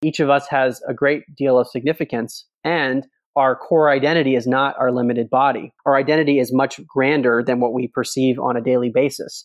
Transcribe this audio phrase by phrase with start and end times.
[0.00, 3.04] Each of us has a great deal of significance, and
[3.34, 5.72] our core identity is not our limited body.
[5.86, 9.44] Our identity is much grander than what we perceive on a daily basis.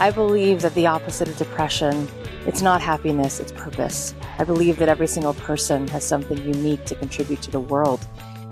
[0.00, 2.08] I believe that the opposite of depression,
[2.48, 4.16] it's not happiness, it's purpose.
[4.38, 8.04] I believe that every single person has something unique to contribute to the world.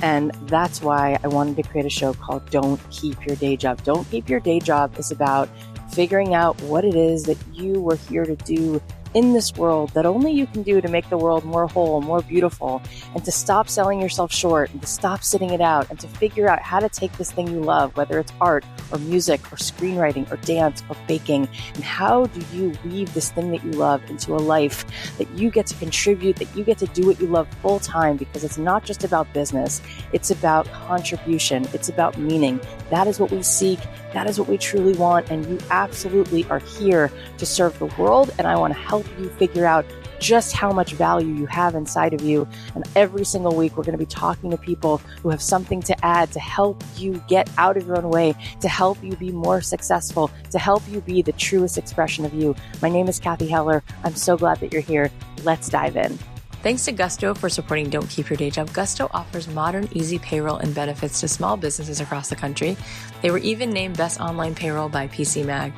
[0.03, 3.83] And that's why I wanted to create a show called Don't Keep Your Day Job.
[3.83, 5.49] Don't Keep Your Day Job is about
[5.93, 8.81] figuring out what it is that you were here to do
[9.14, 12.23] in this world that only you can do to make the world more whole, more
[12.23, 12.80] beautiful,
[13.14, 16.48] and to stop selling yourself short and to stop sitting it out and to figure
[16.48, 20.30] out how to take this thing you love, whether it's art or music or screenwriting
[20.30, 24.34] or dance or baking, and how do you weave this thing that you love into
[24.34, 24.84] a life
[25.19, 28.16] that you get to contribute, that you get to do what you love full time
[28.16, 32.61] because it's not just about business, it's about contribution, it's about meaning.
[32.91, 33.78] That is what we seek.
[34.12, 35.30] That is what we truly want.
[35.30, 38.30] And you absolutely are here to serve the world.
[38.38, 39.85] And I want to help you figure out
[40.21, 42.47] just how much value you have inside of you.
[42.75, 46.05] And every single week, we're going to be talking to people who have something to
[46.05, 49.61] add to help you get out of your own way, to help you be more
[49.62, 52.55] successful, to help you be the truest expression of you.
[52.83, 53.83] My name is Cathy Heller.
[54.05, 55.11] I'm so glad that you're here.
[55.42, 56.19] Let's dive in.
[56.62, 58.70] Thanks to Gusto for supporting Don't Keep Your Day Job.
[58.75, 62.77] Gusto offers modern, easy payroll and benefits to small businesses across the country.
[63.23, 65.73] They were even named Best Online Payroll by PC Mag.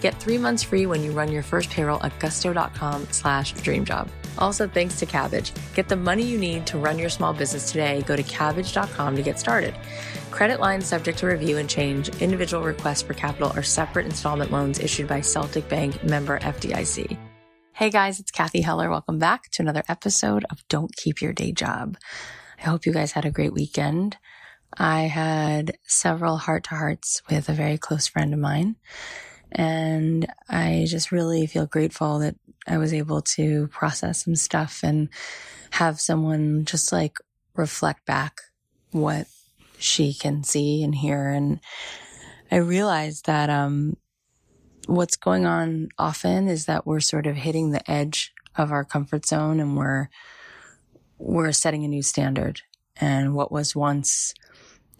[0.00, 4.08] Get three months free when you run your first payroll at gusto.com slash dreamjob.
[4.38, 5.52] Also, thanks to Kabbage.
[5.74, 8.02] Get the money you need to run your small business today.
[8.06, 9.74] Go to Kabbage.com to get started.
[10.30, 12.08] Credit lines subject to review and change.
[12.20, 17.18] Individual requests for capital are separate installment loans issued by Celtic Bank member FDIC.
[17.72, 18.90] Hey guys, it's Cathy Heller.
[18.90, 21.96] Welcome back to another episode of Don't Keep Your Day Job.
[22.58, 24.16] I hope you guys had a great weekend.
[24.76, 28.76] I had several heart to hearts with a very close friend of mine.
[29.52, 35.08] And I just really feel grateful that I was able to process some stuff and
[35.70, 37.18] have someone just like
[37.56, 38.40] reflect back
[38.92, 39.26] what
[39.78, 41.28] she can see and hear.
[41.30, 41.60] And
[42.50, 43.96] I realized that, um,
[44.86, 49.24] what's going on often is that we're sort of hitting the edge of our comfort
[49.24, 50.08] zone and we're
[51.18, 52.62] we're setting a new standard
[53.00, 54.34] and what was once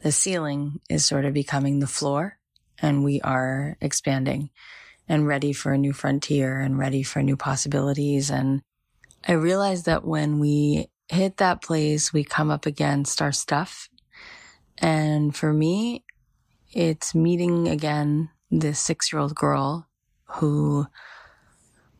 [0.02, 2.38] the ceiling is sort of becoming the floor
[2.82, 4.50] and we are expanding
[5.08, 8.30] and ready for a new frontier and ready for new possibilities.
[8.30, 8.62] And
[9.26, 13.88] I realized that when we hit that place we come up against our stuff.
[14.78, 16.04] And for me
[16.72, 19.88] it's meeting again this six year old girl
[20.24, 20.86] who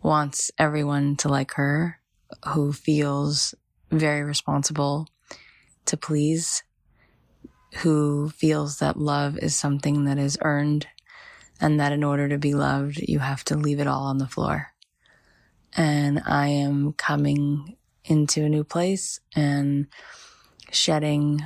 [0.02, 2.00] wants everyone to like her,
[2.48, 3.54] who feels
[3.90, 5.08] very responsible
[5.86, 6.62] to please,
[7.76, 10.86] who feels that love is something that is earned
[11.60, 14.26] and that in order to be loved, you have to leave it all on the
[14.26, 14.72] floor.
[15.76, 19.86] And I am coming into a new place and
[20.72, 21.42] shedding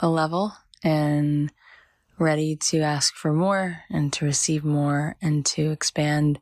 [0.00, 0.52] a level
[0.82, 1.52] and
[2.18, 6.40] ready to ask for more and to receive more and to expand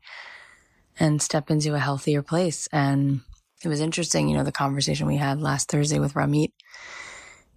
[0.98, 2.68] and step into a healthier place.
[2.72, 3.22] And
[3.62, 6.52] it was interesting, you know, the conversation we had last Thursday with Ramit.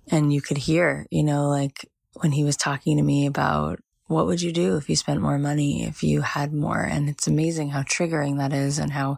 [0.10, 4.26] And you could hear, you know, like when he was talking to me about what
[4.26, 6.82] would you do if you spent more money, if you had more?
[6.82, 9.18] And it's amazing how triggering that is and how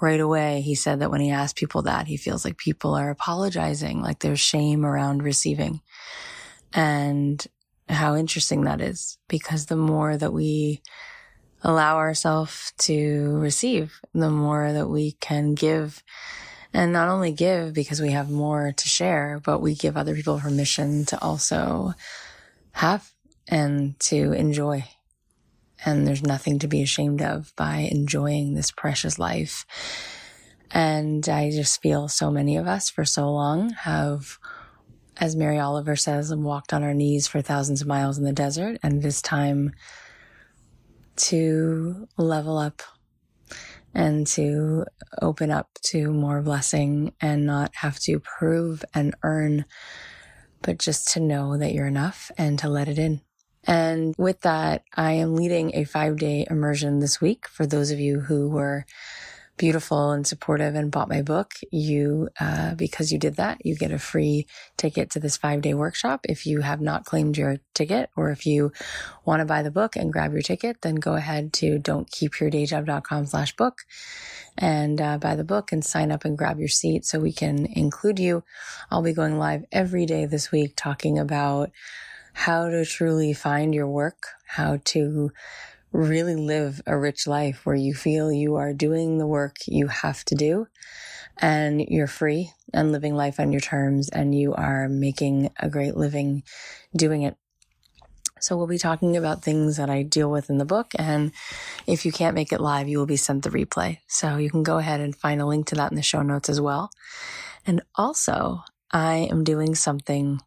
[0.00, 3.10] right away he said that when he asked people that, he feels like people are
[3.10, 5.80] apologizing, like there's shame around receiving.
[6.72, 7.44] And
[7.88, 10.82] how interesting that is because the more that we
[11.62, 16.02] allow ourselves to receive, the more that we can give
[16.74, 20.40] and not only give because we have more to share, but we give other people
[20.40, 21.94] permission to also
[22.72, 23.10] have
[23.48, 24.84] and to enjoy.
[25.86, 29.64] And there's nothing to be ashamed of by enjoying this precious life.
[30.70, 34.38] And I just feel so many of us for so long have
[35.16, 38.78] as Mary Oliver says, walked on our knees for thousands of miles in the desert.
[38.82, 39.72] And it is time
[41.16, 42.82] to level up
[43.94, 44.84] and to
[45.22, 49.64] open up to more blessing and not have to prove and earn,
[50.62, 53.20] but just to know that you're enough and to let it in.
[53.66, 57.98] And with that, I am leading a five day immersion this week for those of
[57.98, 58.84] you who were
[59.56, 63.92] beautiful and supportive and bought my book, you, uh, because you did that, you get
[63.92, 64.46] a free
[64.76, 66.20] ticket to this five day workshop.
[66.24, 68.72] If you have not claimed your ticket or if you
[69.24, 73.54] want to buy the book and grab your ticket, then go ahead to don'tkeepyourdayjob.com slash
[73.56, 73.78] book
[74.58, 77.66] and uh, buy the book and sign up and grab your seat so we can
[77.66, 78.42] include you.
[78.90, 81.70] I'll be going live every day this week talking about
[82.32, 85.30] how to truly find your work, how to
[85.94, 90.24] really live a rich life where you feel you are doing the work you have
[90.24, 90.66] to do
[91.38, 95.96] and you're free and living life on your terms and you are making a great
[95.96, 96.42] living
[96.96, 97.36] doing it.
[98.40, 100.90] So we'll be talking about things that I deal with in the book.
[100.98, 101.30] And
[101.86, 103.98] if you can't make it live, you will be sent the replay.
[104.08, 106.48] So you can go ahead and find a link to that in the show notes
[106.48, 106.90] as well.
[107.66, 110.40] And also I am doing something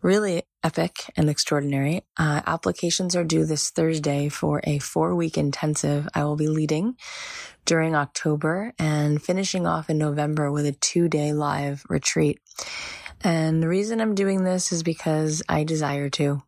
[0.00, 2.02] really epic and extraordinary.
[2.16, 6.96] Uh, applications are due this Thursday for a four week intensive I will be leading
[7.64, 12.40] during October and finishing off in November with a two day live retreat.
[13.22, 16.42] And the reason I'm doing this is because I desire to.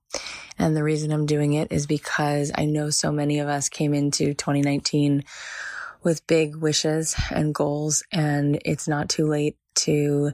[0.59, 3.95] And the reason I'm doing it is because I know so many of us came
[3.95, 5.25] into 2019
[6.03, 10.33] with big wishes and goals, and it's not too late to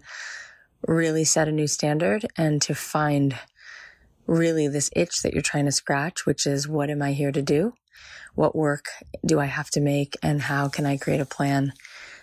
[0.87, 3.37] really set a new standard and to find
[4.27, 7.43] really this itch that you're trying to scratch, which is what am I here to
[7.43, 7.75] do?
[8.35, 8.87] What work
[9.25, 10.17] do I have to make?
[10.23, 11.73] And how can I create a plan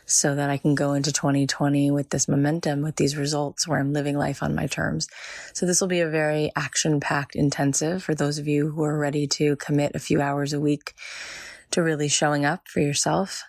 [0.06, 3.94] so that I can go into 2020 with this momentum, with these results where I'm
[3.94, 5.08] living life on my terms?
[5.54, 8.98] So this will be a very action packed intensive for those of you who are
[8.98, 10.94] ready to commit a few hours a week
[11.72, 13.44] to really showing up for yourself.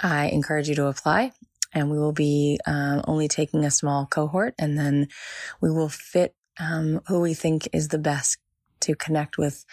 [0.00, 1.32] I encourage you to apply
[1.74, 5.08] and we will be um, only taking a small cohort and then
[5.60, 8.38] we will fit um, who we think is the best
[8.80, 9.64] to connect with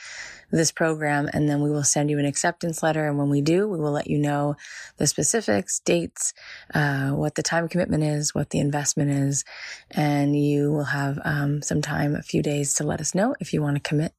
[0.52, 1.30] this program.
[1.32, 3.08] And then we will send you an acceptance letter.
[3.08, 4.56] And when we do, we will let you know
[4.98, 6.34] the specifics, dates,
[6.74, 9.44] uh, what the time commitment is, what the investment is.
[9.92, 13.54] And you will have um, some time, a few days to let us know if
[13.54, 14.14] you want to commit.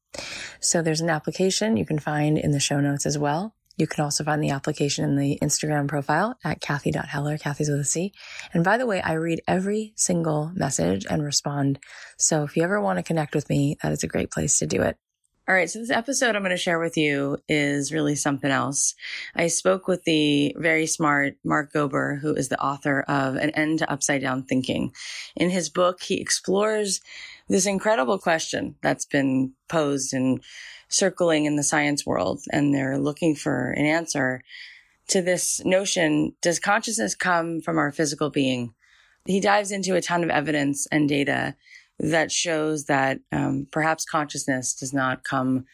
[0.60, 3.55] So there's an application you can find in the show notes as well.
[3.76, 7.84] You can also find the application in the Instagram profile at Cathy.Heller, Cathy's with a
[7.84, 8.12] C.
[8.54, 11.78] And by the way, I read every single message and respond.
[12.16, 14.66] So if you ever want to connect with me, that is a great place to
[14.66, 14.96] do it.
[15.48, 15.70] All right.
[15.70, 18.94] So this episode I'm going to share with you is really something else.
[19.32, 23.78] I spoke with the very smart Mark Gober, who is the author of An End
[23.78, 24.92] to Upside Down Thinking.
[25.36, 27.00] In his book, he explores
[27.48, 30.42] this incredible question that's been posed and
[30.88, 34.42] circling in the science world and they're looking for an answer
[35.08, 38.74] to this notion does consciousness come from our physical being?
[39.24, 41.56] He dives into a ton of evidence and data
[41.98, 45.64] that shows that um, perhaps consciousness does not come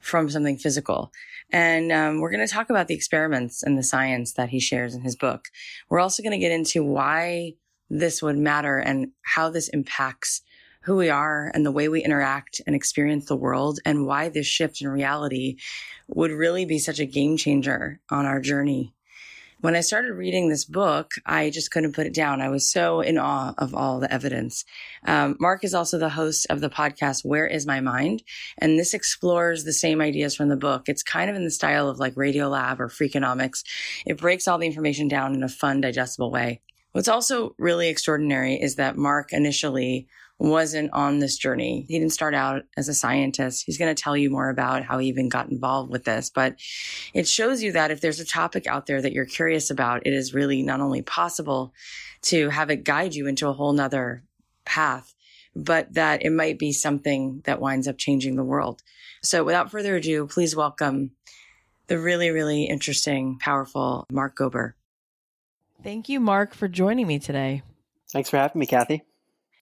[0.00, 1.10] from something physical.
[1.50, 4.94] And um, we're going to talk about the experiments and the science that he shares
[4.94, 5.46] in his book.
[5.88, 7.54] We're also going to get into why
[7.88, 10.42] this would matter and how this impacts
[10.84, 14.46] who we are and the way we interact and experience the world and why this
[14.46, 15.56] shift in reality
[16.08, 18.94] would really be such a game changer on our journey.
[19.60, 22.42] When I started reading this book, I just couldn't put it down.
[22.42, 24.66] I was so in awe of all the evidence.
[25.06, 28.22] Um, Mark is also the host of the podcast, Where is My Mind?
[28.58, 30.90] And this explores the same ideas from the book.
[30.90, 33.64] It's kind of in the style of like Radiolab or Freakonomics.
[34.04, 36.60] It breaks all the information down in a fun, digestible way.
[36.92, 40.08] What's also really extraordinary is that Mark initially
[40.38, 41.86] wasn't on this journey.
[41.88, 43.62] He didn't start out as a scientist.
[43.64, 46.56] He's going to tell you more about how he even got involved with this, but
[47.12, 50.12] it shows you that if there's a topic out there that you're curious about, it
[50.12, 51.72] is really not only possible
[52.22, 54.24] to have it guide you into a whole nother
[54.64, 55.14] path,
[55.54, 58.82] but that it might be something that winds up changing the world.
[59.22, 61.12] So without further ado, please welcome
[61.86, 64.72] the really, really interesting, powerful Mark Gober.
[65.82, 67.62] Thank you, Mark, for joining me today.
[68.10, 69.02] Thanks for having me, Cathy.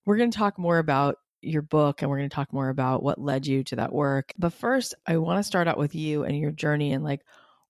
[0.04, 3.02] We're going to talk more about your book and we're going to talk more about
[3.02, 4.32] what led you to that work.
[4.38, 7.20] But first, I want to start out with you and your journey and like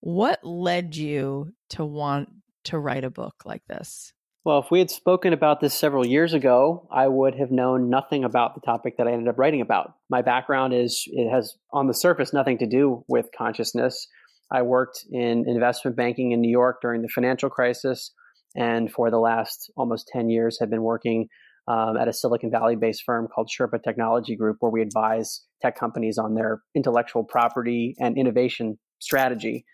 [0.00, 2.28] what led you to want
[2.64, 4.12] to write a book like this?
[4.44, 8.24] Well, if we had spoken about this several years ago, I would have known nothing
[8.24, 9.94] about the topic that I ended up writing about.
[10.10, 14.08] My background is, it has on the surface nothing to do with consciousness.
[14.50, 18.10] I worked in investment banking in New York during the financial crisis,
[18.56, 21.28] and for the last almost 10 years have been working
[21.68, 25.78] um, at a Silicon Valley based firm called Sherpa Technology Group, where we advise tech
[25.78, 29.64] companies on their intellectual property and innovation strategy.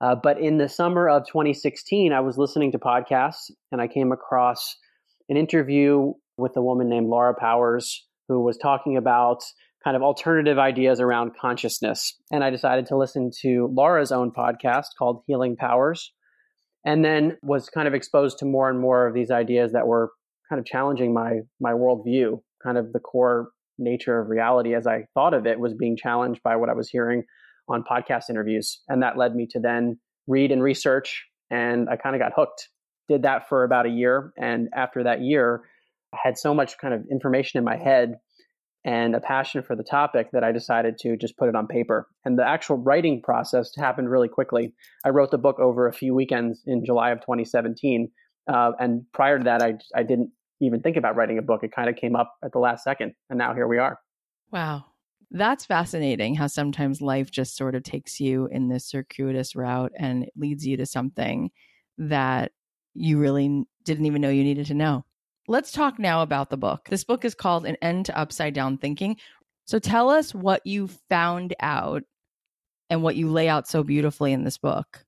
[0.00, 4.12] Uh, but in the summer of 2016, I was listening to podcasts and I came
[4.12, 4.76] across
[5.28, 9.42] an interview with a woman named Laura Powers who was talking about
[9.82, 12.14] kind of alternative ideas around consciousness.
[12.30, 16.12] And I decided to listen to Laura's own podcast called Healing Powers
[16.84, 20.10] and then was kind of exposed to more and more of these ideas that were
[20.48, 22.40] kind of challenging my my worldview.
[22.62, 26.42] Kind of the core nature of reality, as I thought of it, was being challenged
[26.42, 27.22] by what I was hearing
[27.68, 32.16] on podcast interviews, and that led me to then read and research, and I kind
[32.16, 32.68] of got hooked.
[33.08, 35.62] Did that for about a year, and after that year,
[36.12, 38.16] I had so much kind of information in my head
[38.84, 42.08] and a passion for the topic that I decided to just put it on paper.
[42.24, 44.74] And the actual writing process happened really quickly.
[45.04, 48.10] I wrote the book over a few weekends in July of 2017.
[48.50, 51.62] Uh, and prior to that, I, I didn't even think about writing a book.
[51.62, 53.14] It kind of came up at the last second.
[53.30, 53.98] And now here we are.
[54.50, 54.86] Wow.
[55.30, 60.26] That's fascinating how sometimes life just sort of takes you in this circuitous route and
[60.36, 61.50] leads you to something
[61.98, 62.52] that
[62.94, 65.04] you really didn't even know you needed to know.
[65.46, 66.88] Let's talk now about the book.
[66.88, 69.16] This book is called An End to Upside Down Thinking.
[69.66, 72.02] So tell us what you found out
[72.90, 75.04] and what you lay out so beautifully in this book.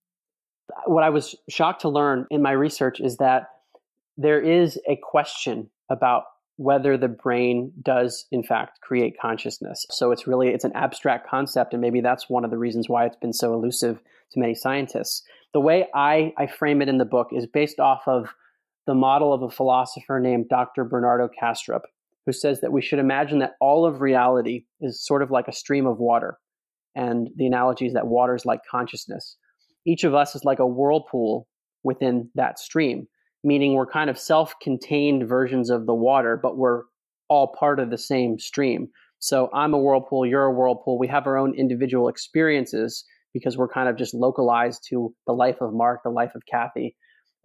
[0.84, 3.48] What I was shocked to learn in my research is that
[4.16, 6.24] there is a question about
[6.56, 9.86] whether the brain does in fact create consciousness.
[9.90, 13.06] So it's really it's an abstract concept and maybe that's one of the reasons why
[13.06, 13.98] it's been so elusive
[14.32, 15.22] to many scientists.
[15.54, 18.34] The way I, I frame it in the book is based off of
[18.86, 20.84] the model of a philosopher named Dr.
[20.84, 21.82] Bernardo Kastrup
[22.26, 25.52] who says that we should imagine that all of reality is sort of like a
[25.52, 26.38] stream of water.
[26.94, 29.36] And the analogy is that water is like consciousness.
[29.86, 31.48] Each of us is like a whirlpool
[31.82, 33.08] within that stream
[33.42, 36.82] meaning we're kind of self contained versions of the water, but we're
[37.28, 38.88] all part of the same stream.
[39.18, 40.98] So I'm a whirlpool, you're a whirlpool.
[40.98, 45.60] We have our own individual experiences because we're kind of just localized to the life
[45.60, 46.96] of Mark, the life of Cathy,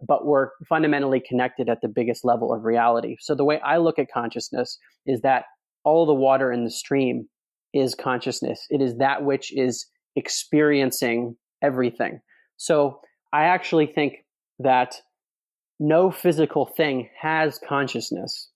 [0.06, 3.16] but we're fundamentally connected at the biggest level of reality.
[3.20, 5.44] So the way I look at consciousness is that
[5.84, 7.28] all the water in the stream
[7.72, 8.66] is consciousness.
[8.70, 9.86] It is that which is
[10.16, 12.20] experiencing everything.
[12.56, 13.00] So
[13.32, 14.14] I actually think
[14.58, 14.96] that
[15.78, 18.50] no physical thing has consciousness.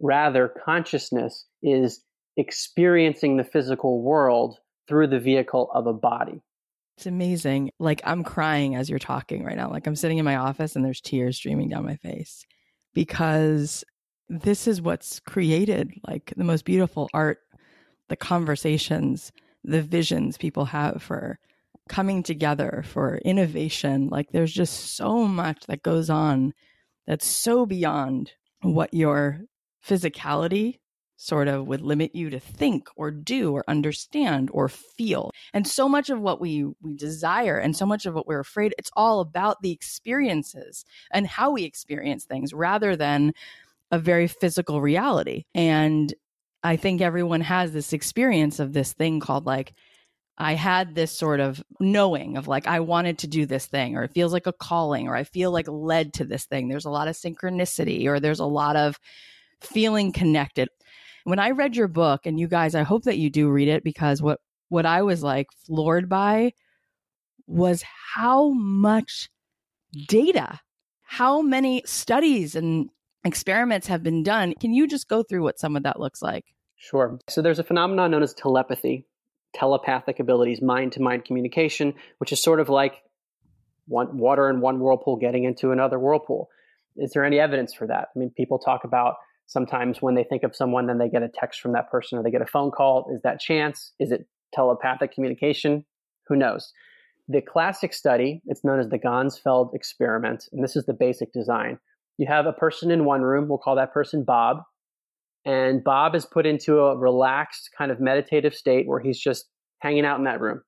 [0.00, 2.02] Rather, consciousness is
[2.36, 6.42] experiencing the physical world through the vehicle of a body.
[6.96, 7.70] It's amazing.
[7.78, 9.70] Like I'm crying as you're talking right now.
[9.70, 12.44] Like I'm sitting in my office and there's tears streaming down my face
[12.92, 13.84] because
[14.28, 17.38] this is what's created like the most beautiful art,
[18.08, 19.32] the conversations,
[19.64, 21.38] the visions people have for
[21.88, 24.08] coming together for innovation.
[24.08, 26.54] Like there's just so much that goes on
[27.06, 29.42] that's so beyond what your
[29.86, 30.78] physicality
[31.16, 35.30] sort of would limit you to think or do or understand or feel.
[35.52, 38.74] And so much of what we we desire and so much of what we're afraid
[38.78, 43.32] it's all about the experiences and how we experience things rather than
[43.90, 45.44] a very physical reality.
[45.54, 46.12] And
[46.62, 49.74] I think everyone has this experience of this thing called like
[50.36, 54.02] I had this sort of knowing of like, I wanted to do this thing, or
[54.02, 56.68] it feels like a calling, or I feel like led to this thing.
[56.68, 58.98] There's a lot of synchronicity, or there's a lot of
[59.60, 60.68] feeling connected.
[61.22, 63.84] When I read your book, and you guys, I hope that you do read it
[63.84, 66.52] because what, what I was like floored by
[67.46, 69.30] was how much
[70.08, 70.58] data,
[71.02, 72.90] how many studies and
[73.24, 74.54] experiments have been done.
[74.60, 76.44] Can you just go through what some of that looks like?
[76.76, 77.18] Sure.
[77.28, 79.06] So there's a phenomenon known as telepathy,
[79.54, 83.02] telepathic abilities, mind to mind communication, which is sort of like
[83.86, 86.48] one water in one whirlpool getting into another whirlpool.
[86.96, 88.08] Is there any evidence for that?
[88.14, 89.14] I mean, people talk about
[89.46, 92.22] sometimes when they think of someone, then they get a text from that person or
[92.22, 93.10] they get a phone call.
[93.14, 93.92] Is that chance?
[93.98, 95.84] Is it telepathic communication?
[96.28, 96.72] Who knows?
[97.28, 101.78] The classic study, it's known as the Ganzfeld experiment, and this is the basic design.
[102.18, 104.58] You have a person in one room, we'll call that person Bob,
[105.44, 109.46] and Bob is put into a relaxed kind of meditative state where he's just
[109.80, 110.62] hanging out in that room.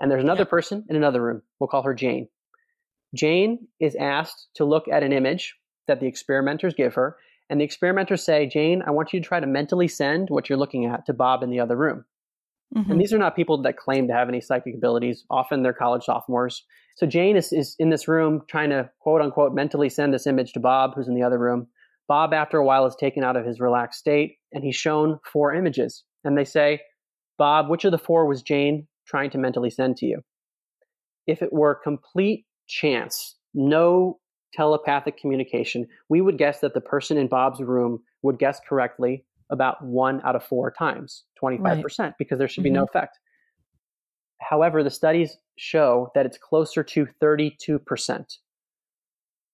[0.00, 1.42] And there's another person in another room.
[1.58, 2.28] We'll call her Jane.
[3.14, 5.56] Jane is asked to look at an image
[5.88, 7.16] that the experimenters give her.
[7.48, 10.58] And the experimenters say, Jane, I want you to try to mentally send what you're
[10.58, 12.04] looking at to Bob in the other room.
[12.76, 12.92] Mm-hmm.
[12.92, 15.24] And these are not people that claim to have any psychic abilities.
[15.28, 16.64] Often they're college sophomores.
[16.96, 20.52] So Jane is, is in this room trying to quote unquote mentally send this image
[20.52, 21.66] to Bob, who's in the other room.
[22.10, 25.54] Bob, after a while, is taken out of his relaxed state and he's shown four
[25.54, 26.02] images.
[26.24, 26.80] And they say,
[27.38, 30.20] Bob, which of the four was Jane trying to mentally send to you?
[31.28, 34.18] If it were complete chance, no
[34.52, 39.76] telepathic communication, we would guess that the person in Bob's room would guess correctly about
[39.80, 42.12] one out of four times, 25%, right.
[42.18, 42.78] because there should be mm-hmm.
[42.78, 43.20] no effect.
[44.40, 48.24] However, the studies show that it's closer to 32%.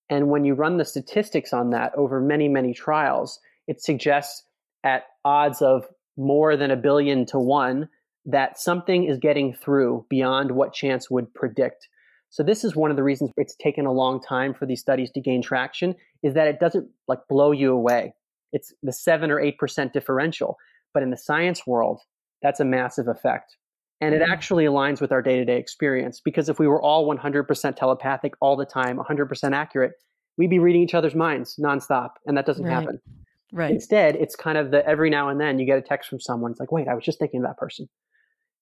[0.09, 4.45] And when you run the statistics on that over many, many trials, it suggests
[4.85, 5.87] at odds of
[6.17, 7.89] more than a billion to one
[8.25, 11.89] that something is getting through beyond what chance would predict.
[12.31, 15.11] So this is one of the reasons it's taken a long time for these studies
[15.13, 18.15] to gain traction is that it doesn't like blow you away.
[18.53, 20.57] It's the 7 or 8% differential,
[20.93, 22.01] but in the science world,
[22.43, 23.57] that's a massive effect.
[24.01, 24.31] And it mm-hmm.
[24.31, 28.35] actually aligns with our day to day experience because if we were all 100% telepathic
[28.41, 29.93] all the time, 100% accurate,
[30.37, 32.11] we'd be reading each other's minds nonstop.
[32.27, 32.73] And that doesn't right.
[32.73, 33.01] happen.
[33.53, 33.71] Right.
[33.71, 36.51] Instead, it's kind of the every now and then you get a text from someone.
[36.51, 37.89] It's like, wait, I was just thinking of that person.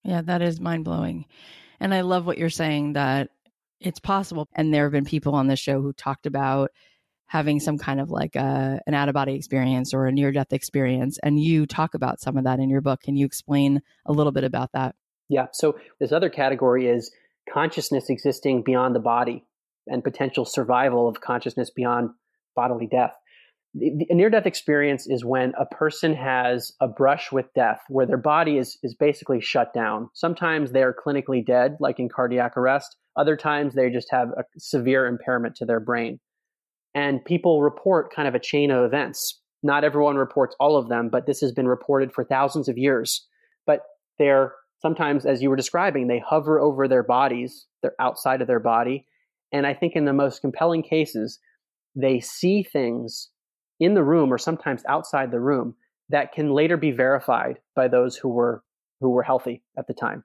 [0.05, 1.25] Yeah, that is mind blowing.
[1.81, 3.31] And I love what you're saying that
[3.81, 4.49] it's possible.
[4.55, 6.71] And there have been people on this show who talked about
[7.27, 10.53] having some kind of like a, an out of body experience or a near death
[10.53, 11.19] experience.
[11.23, 13.03] And you talk about some of that in your book.
[13.03, 14.95] Can you explain a little bit about that?
[15.29, 15.47] Yeah.
[15.53, 17.11] So this other category is
[17.53, 19.45] consciousness existing beyond the body
[19.87, 22.11] and potential survival of consciousness beyond
[22.57, 23.15] bodily death.
[23.75, 28.17] The near death experience is when a person has a brush with death where their
[28.17, 30.11] body is, is basically shut down.
[30.15, 32.97] Sometimes they are clinically dead, like in cardiac arrest.
[33.17, 36.21] Other times they just have a severe impairment to their brain.
[36.95, 39.41] And people report kind of a chain of events.
[39.65, 43.27] Not everyone reports all of them, but this has been reported for thousands of years.
[43.67, 43.81] But
[44.21, 44.53] they're
[44.85, 49.07] sometimes, as you were describing, they hover over their bodies, they're outside of their body.
[49.51, 51.39] And I think in the most compelling cases,
[51.97, 53.31] they see things
[53.81, 55.75] in the room or sometimes outside the room
[56.11, 58.63] that can later be verified by those who were
[59.01, 60.23] who were healthy at the time.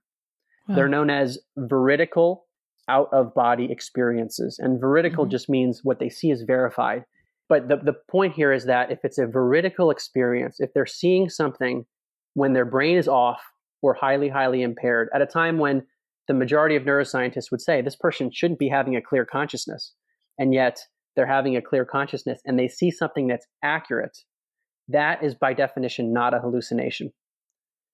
[0.67, 0.75] Wow.
[0.75, 2.45] They're known as veridical
[2.89, 4.59] out of body experiences.
[4.59, 5.31] And veridical mm-hmm.
[5.31, 7.05] just means what they see is verified.
[7.47, 11.29] But the, the point here is that if it's a veridical experience, if they're seeing
[11.29, 11.85] something
[12.33, 13.41] when their brain is off
[13.81, 15.83] or highly, highly impaired, at a time when
[16.27, 19.93] the majority of neuroscientists would say this person shouldn't be having a clear consciousness,
[20.37, 20.79] and yet
[21.15, 24.17] they're having a clear consciousness and they see something that's accurate,
[24.87, 27.11] that is by definition not a hallucination,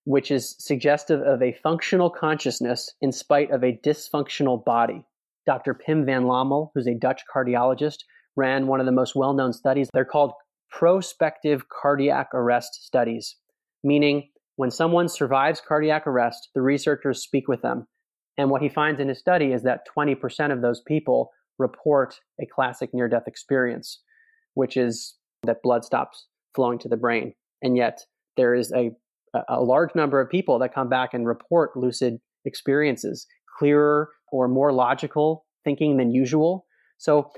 [0.04, 5.04] which is suggestive of a functional consciousness in spite of a dysfunctional body.
[5.46, 5.74] Dr.
[5.74, 8.00] Pim van Lommel, who's a Dutch cardiologist,
[8.36, 9.90] ran one of the most well known studies.
[9.94, 10.34] They're called
[10.70, 13.38] prospective cardiac arrest studies,
[13.84, 17.88] meaning when someone survives cardiac arrest, the researchers speak with them.
[18.38, 22.46] And what he finds in his study is that 20% of those people report a
[22.46, 24.02] classic near death experience,
[24.54, 27.34] which is that blood stops flowing to the brain.
[27.62, 28.02] And yet
[28.38, 28.92] there is a,
[29.50, 33.26] a large number of people that come back and report lucid experiences,
[33.58, 36.66] clearer or more logical thinking than usual.
[36.98, 37.32] So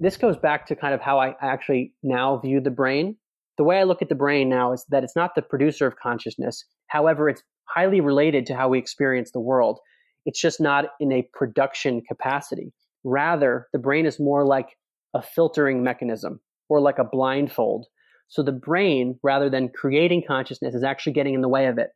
[0.00, 3.16] this goes back to kind of how I actually now view the brain.
[3.56, 5.96] The way I look at the brain now is that it's not the producer of
[5.96, 6.64] consciousness.
[6.88, 9.78] However, it's highly related to how we experience the world.
[10.26, 12.72] It's just not in a production capacity.
[13.04, 14.68] Rather, the brain is more like
[15.14, 17.86] a filtering mechanism or like a blindfold.
[18.28, 21.90] So the brain, rather than creating consciousness, is actually getting in the way of it.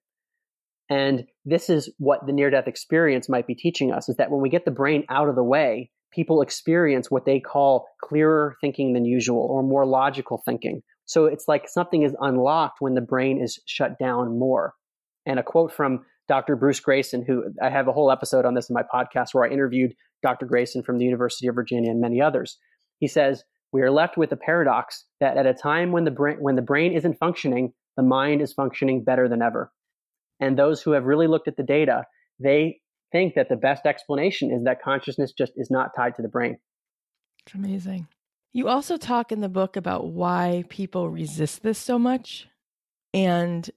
[0.90, 4.40] And this is what the near death experience might be teaching us is that when
[4.40, 8.94] we get the brain out of the way, people experience what they call clearer thinking
[8.94, 10.82] than usual or more logical thinking.
[11.08, 14.74] So it's like something is unlocked when the brain is shut down more.
[15.24, 16.54] And a quote from Dr.
[16.54, 19.52] Bruce Greyson, who I have a whole episode on this in my podcast where I
[19.52, 20.46] interviewed Dr.
[20.46, 22.58] Greyson from the University of Virginia and many others.
[22.98, 23.42] He says,
[23.72, 26.62] we are left with a paradox that at a time when the brain, when the
[26.62, 29.72] brain isn't functioning, the mind is functioning better than ever.
[30.40, 32.04] And those who have really looked at the data,
[32.38, 32.80] they
[33.12, 36.58] think that the best explanation is that consciousness just is not tied to the brain.
[37.46, 38.08] It's amazing.
[38.52, 42.48] You also talk in the book about why people resist this so much.
[43.14, 43.68] And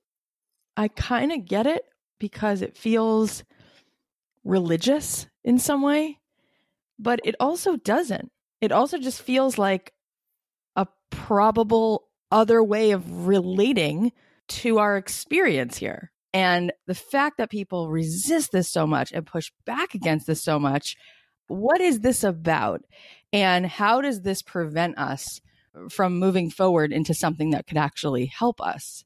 [0.78, 1.84] I kind of get it
[2.20, 3.44] because it feels
[4.44, 6.20] religious in some way,
[6.98, 8.32] but it also doesn't.
[8.62, 9.94] It also just feels like
[10.76, 14.12] a probable other way of relating
[14.48, 16.12] to our experience here.
[16.34, 20.60] And the fact that people resist this so much and push back against this so
[20.60, 20.96] much,
[21.48, 22.82] what is this about?
[23.34, 25.42] And how does this prevent us
[25.90, 29.06] from moving forward into something that could actually help us?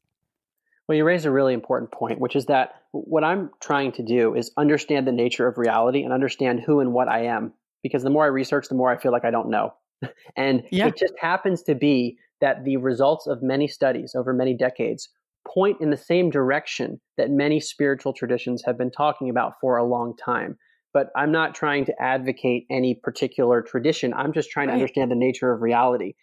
[0.88, 4.36] Well, you raise a really important point, which is that what I'm trying to do
[4.36, 7.54] is understand the nature of reality and understand who and what I am.
[7.82, 9.74] Because the more I research, the more I feel like I don't know.
[10.36, 10.88] and yeah.
[10.88, 15.10] it just happens to be that the results of many studies over many decades
[15.48, 19.84] point in the same direction that many spiritual traditions have been talking about for a
[19.84, 20.58] long time.
[20.96, 24.14] But I'm not trying to advocate any particular tradition.
[24.14, 24.76] I'm just trying right.
[24.76, 26.14] to understand the nature of reality.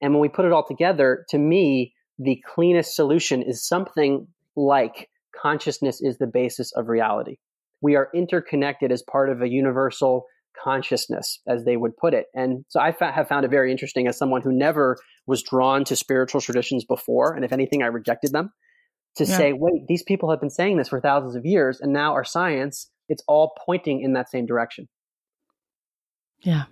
[0.00, 5.08] And when we put it all together, to me, the cleanest solution is something like
[5.40, 7.36] consciousness is the basis of reality.
[7.80, 10.26] We are interconnected as part of a universal
[10.62, 12.26] consciousness, as they would put it.
[12.32, 15.96] And so I have found it very interesting as someone who never was drawn to
[15.96, 17.34] spiritual traditions before.
[17.34, 18.52] And if anything, I rejected them
[19.16, 19.36] to yeah.
[19.36, 21.80] say, wait, these people have been saying this for thousands of years.
[21.80, 24.88] And now our science, it's all pointing in that same direction.
[26.40, 26.64] Yeah.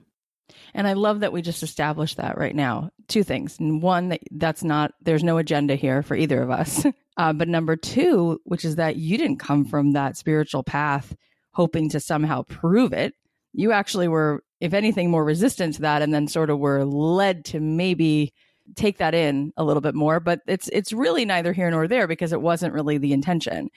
[0.75, 2.90] And I love that we just established that right now.
[3.09, 3.57] Two things.
[3.59, 6.85] One, that that's not, there's no agenda here for either of us.
[7.16, 11.14] Uh, but number two, which is that you didn't come from that spiritual path
[11.51, 13.12] hoping to somehow prove it.
[13.53, 17.45] You actually were, if anything, more resistant to that and then sort of were led
[17.47, 18.33] to maybe
[18.75, 22.07] take that in a little bit more, but it's it's really neither here nor there
[22.07, 23.69] because it wasn't really the intention.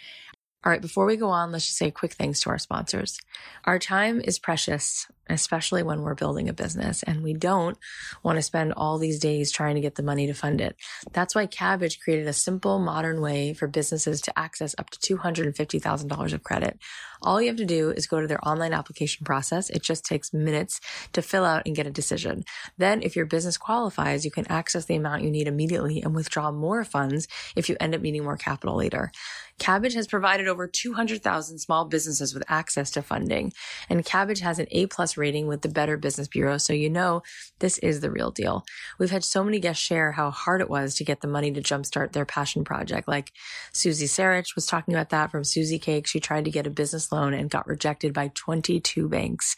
[0.66, 3.20] All right, before we go on, let's just say quick thanks to our sponsors.
[3.66, 7.78] Our time is precious, especially when we're building a business, and we don't
[8.24, 10.76] want to spend all these days trying to get the money to fund it.
[11.12, 16.34] That's why Kabbage created a simple, modern way for businesses to access up to $250,000
[16.34, 16.80] of credit.
[17.22, 19.70] All you have to do is go to their online application process.
[19.70, 20.82] It just takes minutes
[21.14, 22.44] to fill out and get a decision.
[22.78, 26.52] Then, if your business qualifies, you can access the amount you need immediately and withdraw
[26.52, 29.12] more funds if you end up needing more capital later.
[29.60, 33.54] Kabbage has provided over 200,000 small businesses with access to funding,
[33.90, 37.22] and Kabbage has an A plus rating with the Better Business Bureau, so you know
[37.60, 38.66] this is the real deal.
[39.00, 41.62] We've had so many guests share how hard it was to get the money to
[41.62, 43.08] jumpstart their passion project.
[43.08, 43.32] Like
[43.72, 46.08] Susie Sarich was talking about that from Susie Cake.
[46.08, 49.56] She tried to get a business loan and got rejected by 22 banks.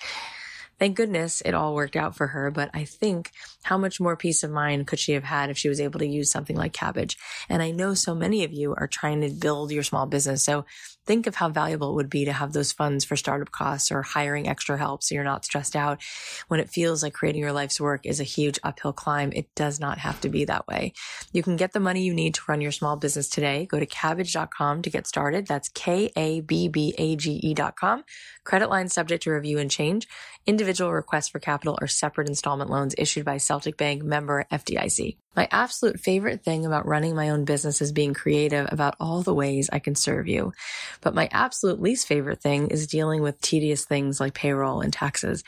[0.77, 3.31] Thank goodness it all worked out for her, but I think
[3.63, 6.07] how much more peace of mind could she have had if she was able to
[6.07, 7.15] use something like Kabbage?
[7.47, 10.43] And I know so many of you are trying to build your small business.
[10.43, 10.65] So
[11.05, 14.01] think of how valuable it would be to have those funds for startup costs or
[14.01, 16.01] hiring extra help so you're not stressed out.
[16.47, 19.79] When it feels like creating your life's work is a huge uphill climb, it does
[19.79, 20.93] not have to be that way.
[21.31, 23.65] You can get the money you need to run your small business today.
[23.65, 25.47] Go to Kabbage.com to get started.
[25.47, 28.03] That's K A B B A G E.com.
[28.43, 30.07] Credit line subject to review and change.
[30.45, 35.17] Individual requests for capital are separate installment loans issued by Celtic Bank member FDIC.
[35.35, 39.33] My absolute favorite thing about running my own business is being creative about all the
[39.33, 40.53] ways I can serve you.
[41.01, 45.43] But my absolute least favorite thing is dealing with tedious things like payroll and taxes.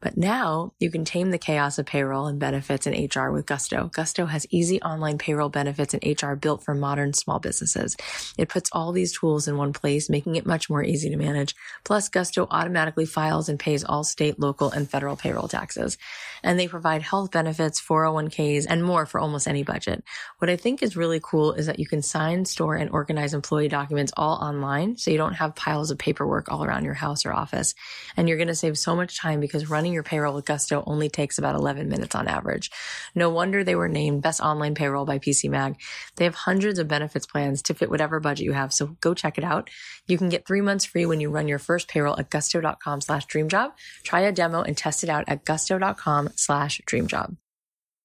[0.00, 3.90] But now you can tame the chaos of payroll and benefits in HR with Gusto.
[3.92, 7.96] Gusto has easy online payroll benefits and HR built for modern small businesses.
[8.36, 11.54] It puts all these tools in one place, making it much more easy to manage.
[11.82, 15.96] Plus, Gusto automatically files and pays all state, local, and federal payroll taxes.
[16.42, 20.04] And they provide health benefits, 401ks, and more for almost any budget.
[20.38, 23.68] What I think is really cool is that you can sign, store, and organize employee
[23.68, 27.32] documents all online, so you don't have piles of paperwork all around your house or
[27.32, 27.74] office.
[28.16, 31.08] And you're going to save so much time because running your payroll with Gusto only
[31.08, 32.70] takes about 11 minutes on average.
[33.16, 35.80] No wonder they were named best online payroll by PC Mag.
[36.14, 38.72] They have hundreds of benefits plans to fit whatever budget you have.
[38.72, 39.70] So go check it out.
[40.06, 43.26] You can get three months free when you run your first payroll at gusto.com slash
[43.26, 43.72] dreamjob.
[44.04, 47.36] Try a demo and test it out at gusto.com slash dreamjob.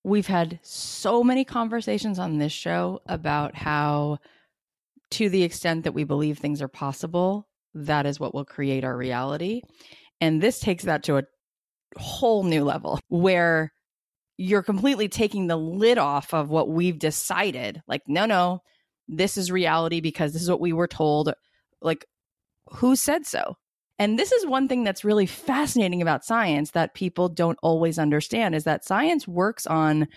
[0.04, 4.17] We've had so many conversations on this show about how
[5.12, 8.95] to the extent that we believe things are possible, that is what will create our
[8.95, 9.62] reality.
[10.19, 11.23] And this takes that to a
[11.97, 13.71] whole new level where
[14.38, 17.82] you're completely taking the lid off of what we've decided.
[17.88, 18.62] Like, no, no,
[19.08, 21.34] this is reality because this is what we were told.
[21.82, 22.06] Like,
[22.73, 23.56] who said so?
[23.99, 28.56] And this is one thing that's really fascinating about science that people don't always understand
[28.56, 30.08] is that science works on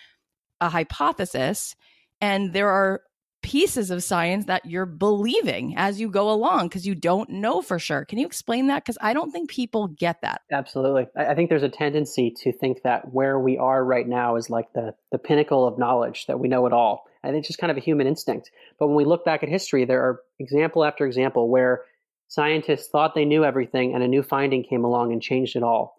[0.60, 1.74] a hypothesis
[2.20, 3.02] and there are
[3.44, 7.78] pieces of science that you're believing as you go along because you don't know for
[7.78, 8.06] sure.
[8.06, 8.82] Can you explain that?
[8.82, 10.40] Because I don't think people get that.
[10.50, 11.08] Absolutely.
[11.14, 14.72] I think there's a tendency to think that where we are right now is like
[14.72, 17.04] the, the pinnacle of knowledge, that we know it all.
[17.22, 18.50] And it's just kind of a human instinct.
[18.78, 21.82] But when we look back at history, there are example after example where
[22.28, 25.96] scientists thought they knew everything and a new finding came along and changed it all.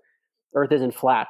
[0.55, 1.29] Earth isn't flat.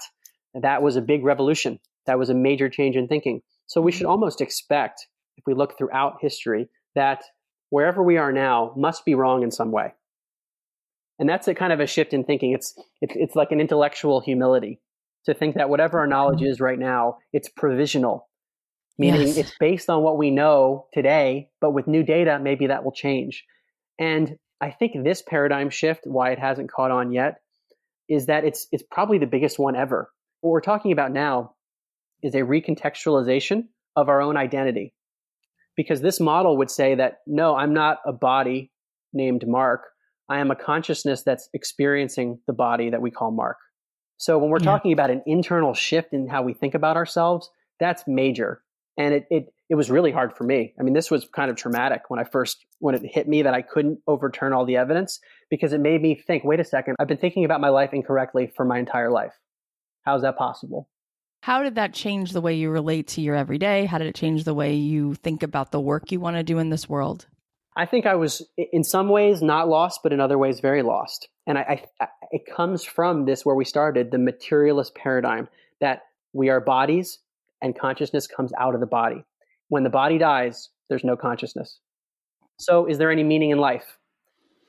[0.53, 1.77] That was a big revolution.
[2.05, 3.41] That was a major change in thinking.
[3.65, 4.11] So we should mm-hmm.
[4.11, 7.23] almost expect if we look throughout history, that
[7.69, 9.93] wherever we are now must be wrong in some way.
[11.19, 12.51] And that's a kind of a shift in thinking.
[12.51, 14.79] It's, it's, it's like an intellectual humility
[15.25, 16.51] to think that whatever our knowledge mm-hmm.
[16.51, 18.29] is right now, it's provisional,
[18.97, 19.37] meaning yes.
[19.37, 23.43] it's based on what we know today, but with new data, maybe that will change.
[23.99, 27.39] And I think this paradigm shift, why it hasn't caught on yet,
[28.07, 30.11] is that it's, it's probably the biggest one ever.
[30.41, 31.55] What we're talking about now
[32.21, 33.63] is a recontextualization
[33.95, 34.93] of our own identity
[35.75, 38.71] because this model would say that no, I'm not a body
[39.13, 39.81] named Mark.
[40.29, 43.57] I am a consciousness that's experiencing the body that we call Mark.
[44.17, 44.65] So when we're yeah.
[44.65, 48.61] talking about an internal shift in how we think about ourselves, that's major.
[48.97, 50.73] And it, it it was really hard for me.
[50.79, 53.53] I mean, this was kind of traumatic when I first when it hit me that
[53.53, 57.07] I couldn't overturn all the evidence because it made me think, wait a second, I've
[57.07, 59.33] been thinking about my life incorrectly for my entire life.
[60.03, 60.87] How is that possible?
[61.45, 63.85] How did that change the way you relate to your everyday?
[63.85, 66.57] How did it change the way you think about the work you want to do
[66.57, 67.27] in this world?
[67.77, 71.27] I think I was, in some ways, not lost, but in other ways, very lost.
[71.45, 75.47] And I, I, it comes from this where we started the materialist paradigm
[75.81, 76.01] that
[76.33, 77.19] we are bodies
[77.61, 79.23] and consciousness comes out of the body.
[79.67, 81.79] When the body dies, there's no consciousness.
[82.57, 83.99] So, is there any meaning in life?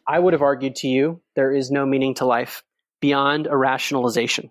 [0.07, 2.63] I would have argued to you there is no meaning to life
[3.01, 4.51] beyond a rationalization.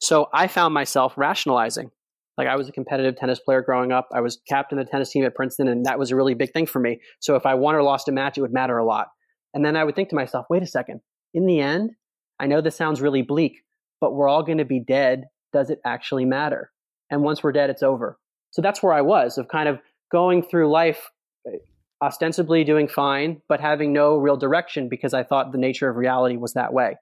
[0.00, 1.90] So I found myself rationalizing.
[2.36, 4.08] Like I was a competitive tennis player growing up.
[4.12, 6.52] I was captain of the tennis team at Princeton, and that was a really big
[6.52, 7.00] thing for me.
[7.20, 9.08] So if I won or lost a match, it would matter a lot.
[9.54, 11.00] And then I would think to myself, wait a second.
[11.32, 11.92] In the end,
[12.40, 13.62] I know this sounds really bleak,
[14.00, 15.24] but we're all going to be dead.
[15.52, 16.72] Does it actually matter?
[17.10, 18.18] And once we're dead, it's over.
[18.50, 19.78] So that's where I was of kind of
[20.10, 21.10] going through life
[21.46, 21.58] eh,
[22.02, 26.36] ostensibly doing fine, but having no real direction because I thought the nature of reality
[26.36, 26.96] was that way.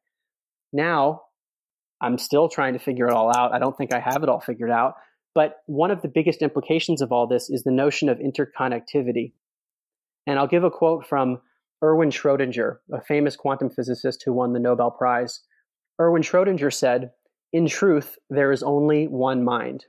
[0.73, 1.23] Now,
[2.03, 3.55] I'm still trying to figure it all out.
[3.55, 4.95] I don't think I have it all figured out.
[5.35, 9.33] But one of the biggest implications of all this is the notion of interconnectivity.
[10.27, 11.41] And I'll give a quote from
[11.83, 15.41] Erwin Schrödinger, a famous quantum physicist who won the Nobel Prize.
[16.01, 17.13] Erwin Schrödinger said,
[17.53, 19.87] In truth, there is only one mind.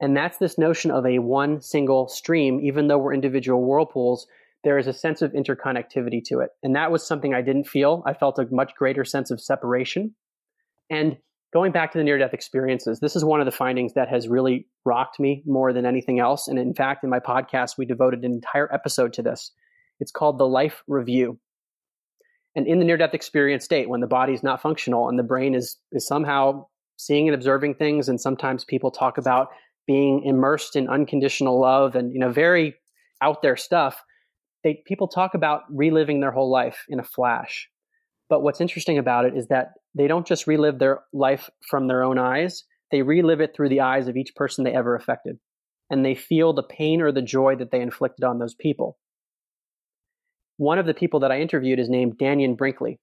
[0.00, 4.26] And that's this notion of a one single stream, even though we're individual whirlpools,
[4.62, 6.50] there is a sense of interconnectivity to it.
[6.62, 8.02] And that was something I didn't feel.
[8.06, 10.14] I felt a much greater sense of separation.
[10.90, 11.16] And
[11.52, 14.28] going back to the near death experiences, this is one of the findings that has
[14.28, 16.48] really rocked me more than anything else.
[16.48, 19.52] And in fact, in my podcast, we devoted an entire episode to this.
[20.00, 21.38] It's called the Life Review.
[22.56, 25.24] And in the near death experience state, when the body is not functional and the
[25.24, 26.66] brain is, is somehow
[26.96, 29.48] seeing and observing things, and sometimes people talk about
[29.86, 32.74] being immersed in unconditional love and you know very
[33.22, 34.02] out there stuff
[34.62, 37.68] they people talk about reliving their whole life in a flash
[38.34, 42.02] but what's interesting about it is that they don't just relive their life from their
[42.02, 45.40] own eyes they relive it through the eyes of each person they ever affected.
[45.90, 48.98] And they feel the pain or the joy that they inflicted on those people.
[50.58, 53.00] One of the people that i interviewed is named dannion brinkley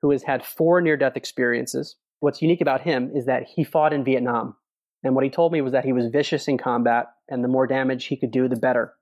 [0.00, 1.96] who has had four near death experiences.
[2.20, 4.56] What's unique about him is that he fought in vietnam.
[5.02, 7.66] And what he told me was that he was vicious in combat, and the more
[7.66, 8.94] damage he could do, the better.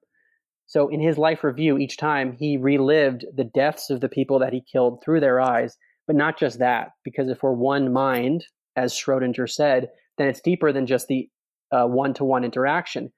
[0.73, 4.55] So in his life review, each time he relived the deaths of the people that
[4.55, 5.77] he killed through their eyes.
[6.07, 10.73] But not just that, because if we're one mind, as Schrodinger said, then it's deeper
[10.73, 11.29] than just the
[11.71, 13.13] one to one interaction.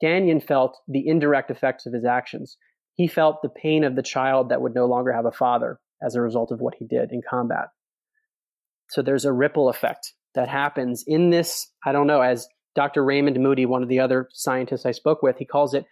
[0.00, 2.56] Dannion felt the indirect effects of his actions.
[2.94, 6.14] He felt the pain of the child that would no longer have a father as
[6.14, 7.66] a result of what he did in combat.
[8.90, 12.46] So there's a ripple effect that happens in this, I don't know, as
[12.76, 13.04] Dr.
[13.04, 15.84] Raymond Moody, one of the other scientists I spoke with, he calls it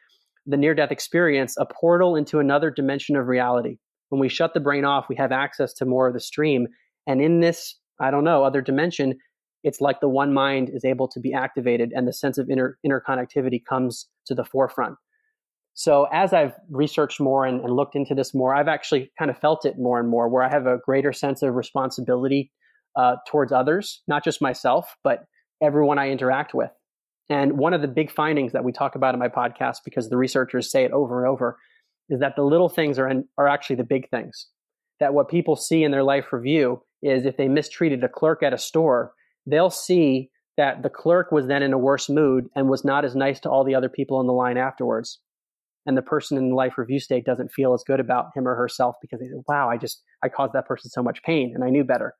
[0.47, 3.77] the near death experience, a portal into another dimension of reality.
[4.09, 6.69] When we shut the brain off, we have access to more of the stream.
[7.07, 9.19] And in this, I don't know, other dimension,
[9.63, 12.77] it's like the one mind is able to be activated and the sense of inter-
[12.87, 14.97] interconnectivity comes to the forefront.
[15.73, 19.39] So as I've researched more and, and, looked into this more, I've actually kind of
[19.39, 22.53] felt it more and more, where I have a greater sense of responsibility
[22.95, 25.25] uh, towards others, not just myself, but
[25.61, 26.71] everyone I interact with.
[27.29, 30.17] And one of the big findings that we talk about in my podcast, because the
[30.17, 31.59] researchers say it over and over,
[32.11, 34.49] is that the little things are, in, are actually the big things.
[35.01, 38.53] That what people see in their life review is if they mistreated a clerk at
[38.53, 39.13] a store,
[39.47, 43.17] they'll see that the clerk was then in a worse mood and was not as
[43.17, 45.19] nice to all the other people in the line afterwards.
[45.87, 48.55] And the person in the life review state doesn't feel as good about him or
[48.55, 51.65] herself because they say, wow, I just, I caused that person so much pain and
[51.65, 52.15] I knew better.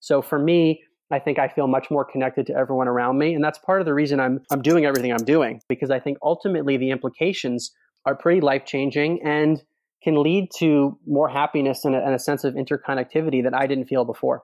[0.00, 3.34] So for me, I think I feel much more connected to everyone around me.
[3.34, 6.18] And that's part of the reason I'm, I'm doing everything I'm doing, because I think
[6.22, 7.70] ultimately the implications
[8.04, 9.62] are pretty life changing and
[10.02, 13.86] can lead to more happiness and a, and a sense of interconnectivity that I didn't
[13.86, 14.42] feel before.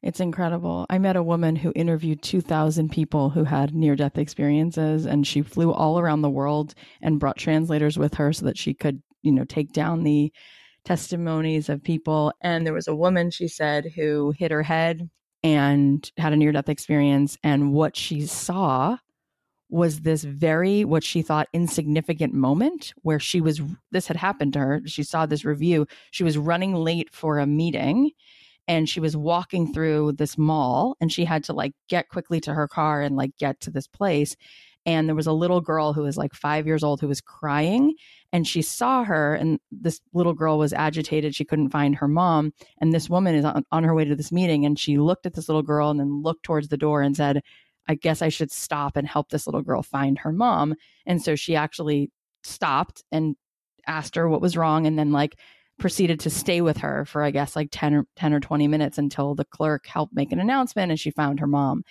[0.00, 0.86] It's incredible.
[0.88, 5.42] I met a woman who interviewed 2,000 people who had near death experiences, and she
[5.42, 9.32] flew all around the world and brought translators with her so that she could, you
[9.32, 10.32] know, take down the
[10.84, 12.32] testimonies of people.
[12.40, 15.10] And there was a woman, she said, who hit her head
[15.42, 17.38] and had a near death experience.
[17.42, 18.98] And what she saw
[19.70, 24.58] was this very, what she thought insignificant moment where she was, this had happened to
[24.58, 24.80] her.
[24.86, 25.86] She saw this review.
[26.10, 28.12] She was running late for a meeting
[28.66, 32.54] and she was walking through this mall and she had to like get quickly to
[32.54, 34.36] her car and like get to this place
[34.86, 37.94] and there was a little girl who was like five years old who was crying
[38.32, 42.52] and she saw her and this little girl was agitated she couldn't find her mom
[42.80, 45.34] and this woman is on, on her way to this meeting and she looked at
[45.34, 47.40] this little girl and then looked towards the door and said
[47.88, 50.74] i guess i should stop and help this little girl find her mom.
[51.06, 52.10] And so she actually
[52.44, 53.36] stopped and
[53.86, 55.38] asked her what was wrong and then like
[55.78, 58.98] proceeded to stay with her for i guess like 10 or 10 or 20 minutes
[58.98, 61.82] until the clerk helped make an announcement and she found her mom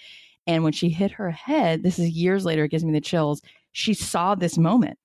[0.48, 3.42] and when she hit her head this is years later it gives me the chills
[3.72, 4.98] she saw this moment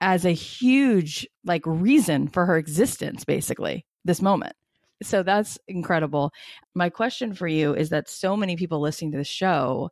[0.00, 4.54] as a huge like reason for her existence basically this moment.
[5.02, 6.32] So that's incredible.
[6.74, 9.90] My question for you is that so many people listening to the show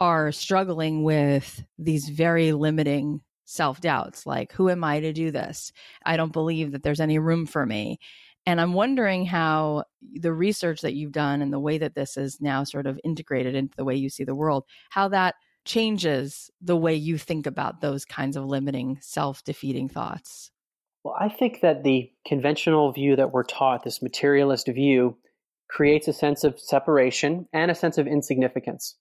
[0.00, 5.72] are struggling with these very limiting self doubts like who am i to do this?
[6.04, 7.98] I don't believe that there's any room for me
[8.48, 9.84] and i'm wondering how
[10.20, 13.54] the research that you've done and the way that this is now sort of integrated
[13.54, 15.34] into the way you see the world how that
[15.68, 20.50] changes the way you think about those kinds of limiting, self defeating thoughts?
[21.04, 25.16] Well, I think that the conventional view that we're taught, this materialist view,
[25.70, 28.96] creates a sense of separation and a sense of insignificance.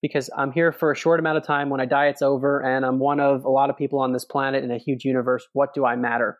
[0.00, 1.68] Because I'm here for a short amount of time.
[1.68, 4.24] When I die, it's over, and I'm one of a lot of people on this
[4.24, 5.46] planet in a huge universe.
[5.52, 6.38] What do I matter?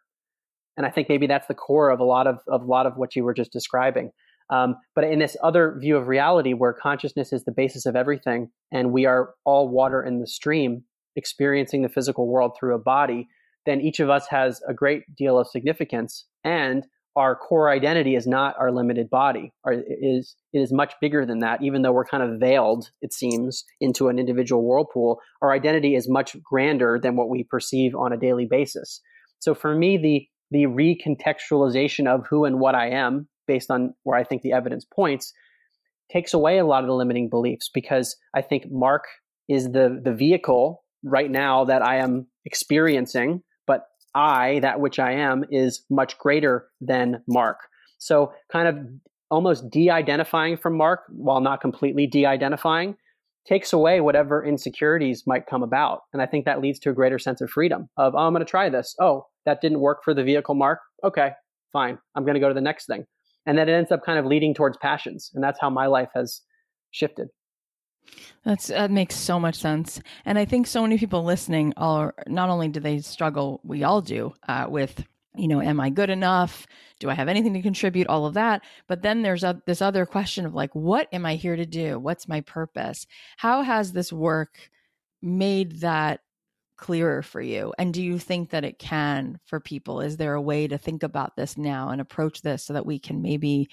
[0.77, 2.97] And I think maybe that's the core of a lot of, of a lot of
[2.97, 4.11] what you were just describing.
[4.51, 8.51] Um, but in this other view of reality, where consciousness is the basis of everything,
[8.71, 10.85] and we are all water in the stream,
[11.17, 13.27] experiencing the physical world through a body,
[13.65, 16.27] then each of us has a great deal of significance.
[16.45, 16.87] And
[17.17, 19.53] our core identity is not our limited body.
[19.65, 21.63] Or it is it is much bigger than that.
[21.63, 26.09] Even though we're kind of veiled, it seems, into an individual whirlpool, our identity is
[26.09, 29.01] much grander than what we perceive on a daily basis.
[29.39, 34.19] So for me, the the recontextualization of who and what I am based on where
[34.19, 35.33] I think the evidence points,
[36.11, 39.05] takes away a lot of the limiting beliefs because I think Mark
[39.49, 45.13] is the the vehicle right now that I am experiencing, but I, that which I
[45.13, 47.59] am, is much greater than Mark.
[47.99, 48.79] So kind of
[49.31, 52.97] almost de-identifying from Mark while not completely de-identifying
[53.47, 56.01] takes away whatever insecurities might come about.
[56.13, 58.45] And I think that leads to a greater sense of freedom of, oh, I'm going
[58.45, 58.95] to try this.
[59.01, 60.81] Oh, that didn't work for the vehicle Mark.
[61.05, 61.31] Okay,
[61.73, 61.99] fine.
[62.15, 63.05] I'm going to go to the next thing
[63.47, 66.11] and then it ends up kind of leading towards passions and that's how my life
[66.15, 66.43] has
[66.91, 67.29] shifted
[68.45, 72.51] that's that makes so much sense and i think so many people listening are not
[72.51, 75.05] only do they struggle we all do uh, with
[75.37, 76.67] you know am i good enough
[77.01, 80.07] do i have anything to contribute all of that but then there's a, this other
[80.07, 84.13] question of like what am i here to do what's my purpose how has this
[84.13, 84.71] work
[85.23, 86.21] made that
[86.77, 87.73] clearer for you?
[87.79, 90.01] And do you think that it can for people?
[90.01, 92.99] Is there a way to think about this now and approach this so that we
[92.99, 93.69] can maybe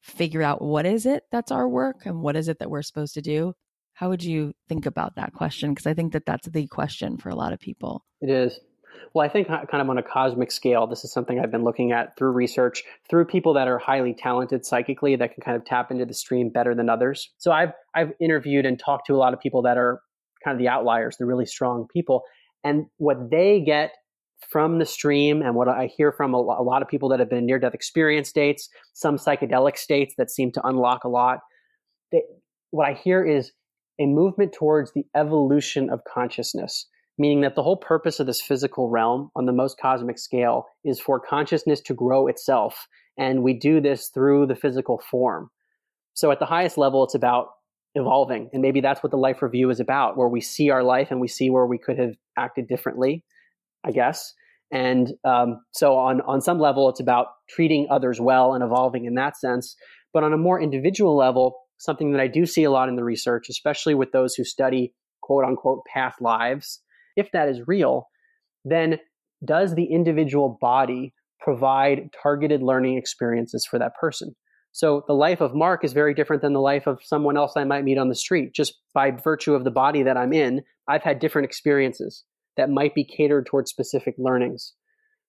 [0.00, 3.14] figure out what is it that's our work and what is it that we're supposed
[3.14, 3.52] to do?
[3.94, 5.72] How would you think about that question?
[5.72, 8.04] Because I think that that's the question for a lot of people.
[8.20, 8.60] It is.
[9.14, 11.64] Well, I think uh, kind of on a cosmic scale, this is something I've been
[11.64, 15.64] looking at through research, through people that are highly talented psychically that can kind of
[15.64, 17.30] tap into the stream better than others.
[17.38, 20.00] So I've I've interviewed and talked to a lot of people that are
[20.44, 22.22] kind of the outliers, the really strong people,
[22.62, 23.92] and what they get
[24.48, 27.46] from the stream and what I hear from a, lot of people that have been
[27.46, 31.38] near death experience states, some psychedelic states that seem to unlock a lot.
[32.12, 32.22] They,
[32.70, 33.52] what I hear is
[33.98, 36.86] a movement towards the evolution of consciousness,
[37.18, 41.00] meaning that the whole purpose of this physical realm on the most cosmic scale is
[41.00, 42.86] for consciousness to grow itself.
[43.18, 45.50] And we do this through the physical form.
[46.14, 47.48] So at the highest level, it's about
[47.94, 48.50] evolving.
[48.52, 51.20] And maybe that's what the life review is about, where we see our life and
[51.20, 53.24] we see where we could have acted differently,
[53.84, 54.34] I guess.
[54.70, 59.14] And um, so, on, on some level, it's about treating others well and evolving in
[59.14, 59.76] that sense.
[60.12, 63.04] But on a more individual level, something that I do see a lot in the
[63.04, 66.80] research, especially with those who study quote unquote past lives,
[67.16, 68.08] if that is real,
[68.64, 68.98] then
[69.44, 74.34] does the individual body provide targeted learning experiences for that person?
[74.72, 77.64] So the life of Mark is very different than the life of someone else I
[77.64, 78.52] might meet on the street.
[78.52, 82.24] Just by virtue of the body that I'm in, I've had different experiences
[82.56, 84.74] that might be catered towards specific learnings.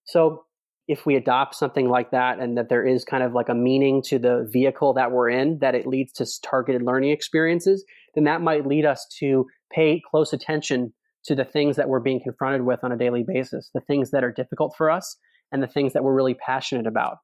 [0.03, 0.43] So
[0.87, 4.01] if we adopt something like that and that there is kind of like a meaning
[4.07, 8.41] to the vehicle that we're in, that it leads to targeted learning experiences, then that
[8.41, 10.93] might lead us to pay close attention
[11.27, 14.23] to the things that we're being confronted with on a daily basis, the things that
[14.23, 15.17] are difficult for us
[15.51, 17.17] and the things that we're really passionate about.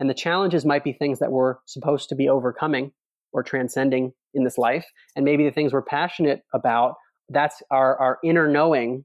[0.00, 2.92] And the challenges might be things that we're supposed to be overcoming
[3.32, 4.86] or transcending in this life.
[5.16, 6.94] And maybe the things we're passionate about,
[7.28, 9.04] that's our, our inner knowing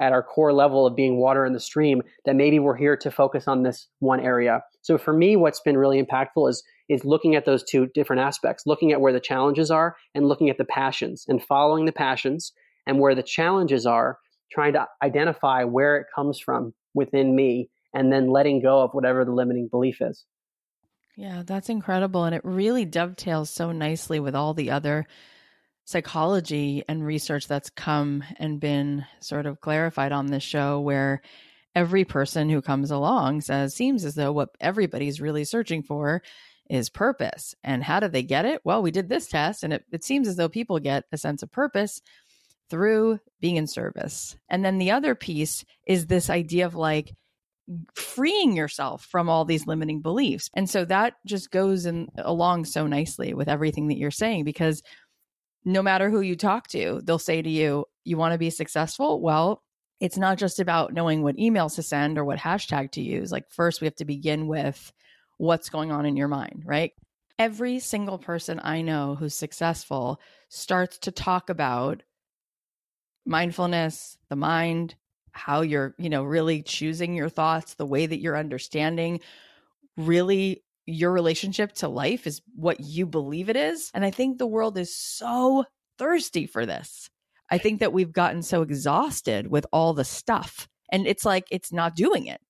[0.00, 3.10] at our core level of being water in the stream, that maybe we're here to
[3.10, 4.62] focus on this one area.
[4.82, 8.62] So for me, what's been really impactful is is looking at those two different aspects,
[8.64, 12.52] looking at where the challenges are and looking at the passions and following the passions
[12.88, 14.18] and where the challenges are,
[14.50, 19.24] trying to identify where it comes from within me and then letting go of whatever
[19.24, 20.24] the limiting belief is.
[21.16, 22.24] Yeah, that's incredible.
[22.24, 25.06] And it really dovetails so nicely with all the other
[25.84, 31.20] psychology and research that's come and been sort of clarified on this show, where
[31.74, 36.22] every person who comes along says, seems as though what everybody's really searching for
[36.70, 37.54] is purpose.
[37.64, 38.60] And how do they get it?
[38.64, 41.42] Well, we did this test, and it, it seems as though people get a sense
[41.42, 42.00] of purpose
[42.70, 44.36] through being in service.
[44.48, 47.14] And then the other piece is this idea of like,
[47.94, 50.48] freeing yourself from all these limiting beliefs.
[50.54, 54.82] And so that just goes in along so nicely with everything that you're saying because
[55.64, 59.20] no matter who you talk to, they'll say to you, you want to be successful?
[59.20, 59.62] Well,
[60.00, 63.30] it's not just about knowing what emails to send or what hashtag to use.
[63.30, 64.92] Like first we have to begin with
[65.36, 66.92] what's going on in your mind, right?
[67.38, 72.02] Every single person I know who's successful starts to talk about
[73.28, 74.94] mindfulness, the mind,
[75.32, 79.20] how you're, you know, really choosing your thoughts, the way that you're understanding
[79.98, 83.90] really your relationship to life is what you believe it is.
[83.92, 85.66] And I think the world is so
[85.98, 87.10] thirsty for this.
[87.50, 91.72] I think that we've gotten so exhausted with all the stuff and it's like it's
[91.72, 92.40] not doing it.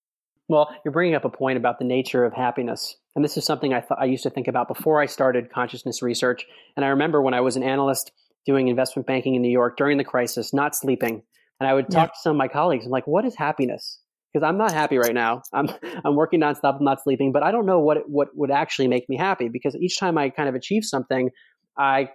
[0.46, 2.96] Well, you're bringing up a point about the nature of happiness.
[3.14, 6.00] And this is something I, th- I used to think about before I started consciousness
[6.00, 6.46] research.
[6.76, 8.12] And I remember when I was an analyst
[8.46, 11.22] doing investment banking in New York during the crisis, not sleeping.
[11.60, 12.14] And I would talk yeah.
[12.14, 12.86] to some of my colleagues.
[12.86, 14.00] I'm like, what is happiness?
[14.32, 15.42] Because I'm not happy right now.
[15.52, 15.68] I'm
[16.04, 16.78] I'm working nonstop.
[16.78, 19.48] I'm not sleeping, but I don't know what what would actually make me happy.
[19.48, 21.30] Because each time I kind of achieve something,
[21.76, 22.10] I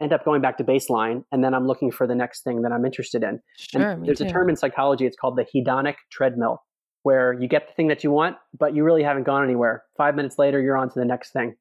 [0.00, 2.72] end up going back to baseline, and then I'm looking for the next thing that
[2.72, 3.40] I'm interested in.
[3.58, 4.24] Sure, and there's too.
[4.24, 5.06] a term in psychology.
[5.06, 6.62] It's called the hedonic treadmill,
[7.02, 9.84] where you get the thing that you want, but you really haven't gone anywhere.
[9.96, 11.54] Five minutes later, you're on to the next thing.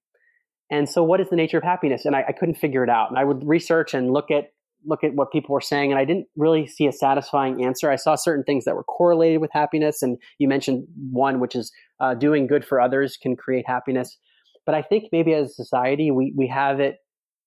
[0.72, 2.06] And so, what is the nature of happiness?
[2.06, 3.10] And I, I couldn't figure it out.
[3.10, 4.52] And I would research and look at
[4.86, 7.92] look at what people were saying, and I didn't really see a satisfying answer.
[7.92, 11.72] I saw certain things that were correlated with happiness, and you mentioned one, which is
[12.00, 14.18] uh, doing good for others can create happiness.
[14.66, 16.98] But I think maybe as a society, we we have it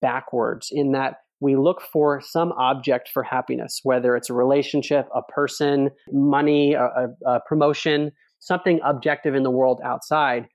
[0.01, 5.23] backwards in that we look for some object for happiness, whether it's a relationship, a
[5.23, 10.47] person, money, a, a, a promotion, something objective in the world outside.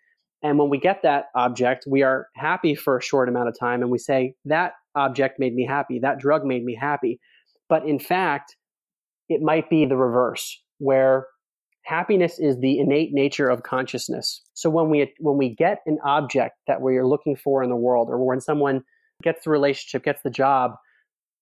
[0.47, 3.81] And when we get that object, we are happy for a short amount of time
[3.81, 7.19] and we say, that object made me happy, that drug made me happy.
[7.67, 8.55] But in fact,
[9.27, 11.27] it might be the reverse, where
[11.83, 14.41] happiness is the innate nature of consciousness.
[14.53, 17.75] So when we when we get an object that we are looking for in the
[17.75, 18.83] world, or when someone
[19.21, 20.75] gets the relationship, gets the job,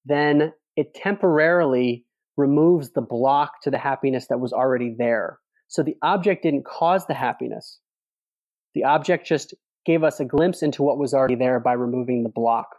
[0.04, 2.06] then it temporarily
[2.38, 5.38] removes the block to the happiness that was already there.
[5.68, 7.80] So the object didn't cause the happiness.
[8.76, 9.56] The object just
[9.86, 12.76] gave us a glimpse into what was already there by removing the block.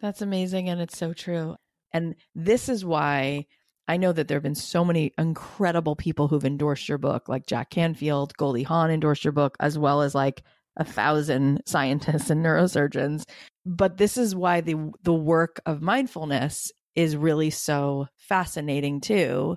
[0.00, 0.68] That's amazing.
[0.68, 1.56] And it's so true.
[1.92, 3.46] And this is why
[3.88, 7.46] I know that there have been so many incredible people who've endorsed your book, like
[7.46, 10.42] Jack Canfield, Goldie Hawn endorsed your book, as well as like
[10.76, 13.24] a thousand scientists and neurosurgeons.
[13.64, 19.56] But this is why the the work of mindfulness is really so fascinating too,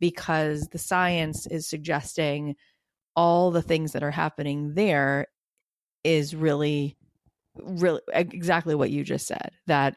[0.00, 2.56] because the science is suggesting
[3.16, 5.26] all the things that are happening there
[6.04, 6.96] is really
[7.56, 9.96] really exactly what you just said that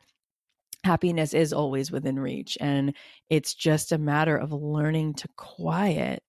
[0.84, 2.96] happiness is always within reach and
[3.30, 6.22] it's just a matter of learning to quiet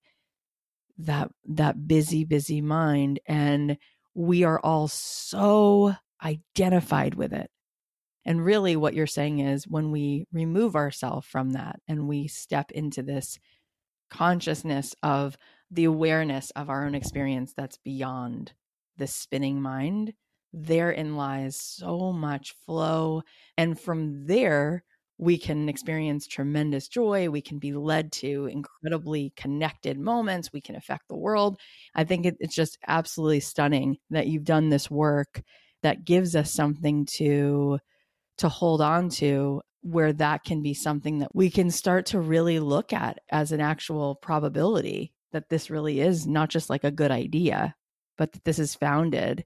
[0.97, 3.77] that that busy busy mind and
[4.17, 7.49] we are all so identified with it.
[8.25, 12.71] And really, what you're saying is when we remove ourselves from that and we step
[12.71, 13.39] into this
[14.09, 15.37] consciousness of
[15.71, 18.53] the awareness of our own experience that's beyond
[18.97, 20.13] the spinning mind,
[20.53, 23.21] therein lies so much flow.
[23.57, 24.83] And from there,
[25.17, 27.29] we can experience tremendous joy.
[27.29, 30.53] We can be led to incredibly connected moments.
[30.53, 31.59] We can affect the world.
[31.95, 35.41] I think it, it's just absolutely stunning that you've done this work
[35.83, 37.79] that gives us something to
[38.37, 42.59] to hold on to where that can be something that we can start to really
[42.59, 47.11] look at as an actual probability that this really is not just like a good
[47.11, 47.75] idea
[48.17, 49.45] but that this is founded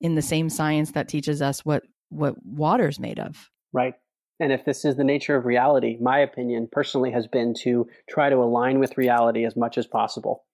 [0.00, 3.94] in the same science that teaches us what what water's made of right
[4.40, 8.30] and if this is the nature of reality, my opinion personally has been to try
[8.30, 10.44] to align with reality as much as possible.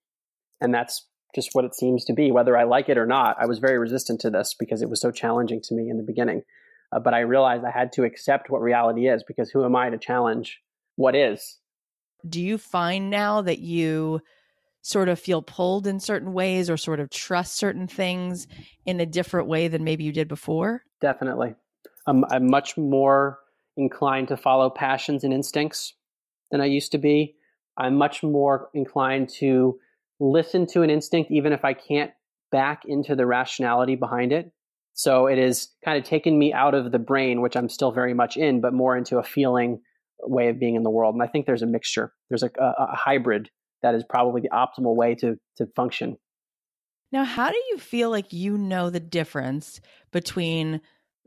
[0.60, 3.36] And that's just what it seems to be, whether I like it or not.
[3.40, 6.02] I was very resistant to this because it was so challenging to me in the
[6.02, 6.42] beginning.
[6.92, 9.88] Uh, but I realized I had to accept what reality is because who am I
[9.88, 10.60] to challenge
[10.96, 11.58] what is?
[12.28, 14.20] Do you find now that you
[14.82, 18.46] sort of feel pulled in certain ways or sort of trust certain things
[18.86, 20.82] in a different way than maybe you did before?
[21.00, 21.54] Definitely.
[22.06, 23.38] I'm, I'm much more
[23.76, 25.94] inclined to follow passions and instincts
[26.50, 27.36] than I used to be.
[27.76, 29.78] I'm much more inclined to
[30.18, 32.10] listen to an instinct, even if I can't
[32.50, 34.52] back into the rationality behind it.
[34.92, 38.12] So it is kind of taken me out of the brain, which I'm still very
[38.12, 39.80] much in, but more into a feeling
[40.22, 41.14] way of being in the world.
[41.14, 42.12] And I think there's a mixture.
[42.28, 43.48] There's a, a, a hybrid
[43.82, 46.16] that is probably the optimal way to to function.
[47.12, 49.80] Now, how do you feel like you know the difference
[50.12, 50.80] between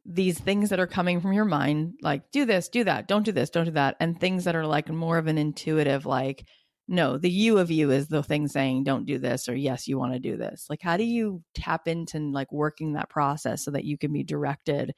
[0.06, 3.32] these things that are coming from your mind, like do this, do that, don't do
[3.32, 6.46] this, don't do that, and things that are like more of an intuitive, like,
[6.88, 9.98] no, the you of you is the thing saying don't do this or yes, you
[9.98, 10.68] want to do this.
[10.70, 14.24] Like, how do you tap into like working that process so that you can be
[14.24, 14.94] directed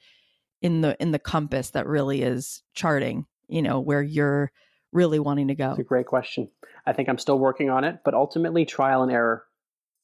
[0.62, 4.50] in the in the compass that really is charting, you know, where you're
[4.96, 5.70] really wanting to go?
[5.70, 6.48] It's a great question.
[6.86, 9.44] I think I'm still working on it, but ultimately trial and error.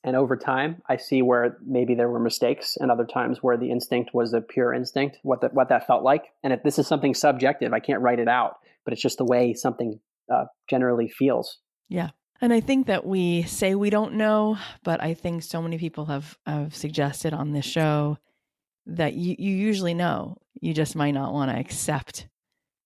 [0.04, 3.70] And over time, I see where maybe there were mistakes, and other times where the
[3.70, 6.24] instinct was a pure instinct, what that what that felt like.
[6.42, 9.24] And if this is something subjective, I can't write it out, but it's just the
[9.24, 10.00] way something
[10.32, 11.58] uh, generally feels.
[11.88, 15.78] Yeah, and I think that we say we don't know, but I think so many
[15.78, 18.18] people have have suggested on this show
[18.86, 20.36] that you you usually know.
[20.60, 22.26] You just might not want to accept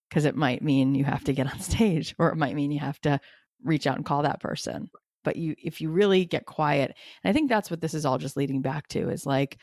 [0.09, 2.81] because it might mean you have to get on stage, or it might mean you
[2.81, 3.21] have to
[3.65, 4.91] reach out and call that person.
[5.25, 6.95] But you if you really get quiet
[7.25, 9.59] and i think that's what this is all just leading back to is like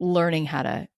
[0.00, 0.88] learning how to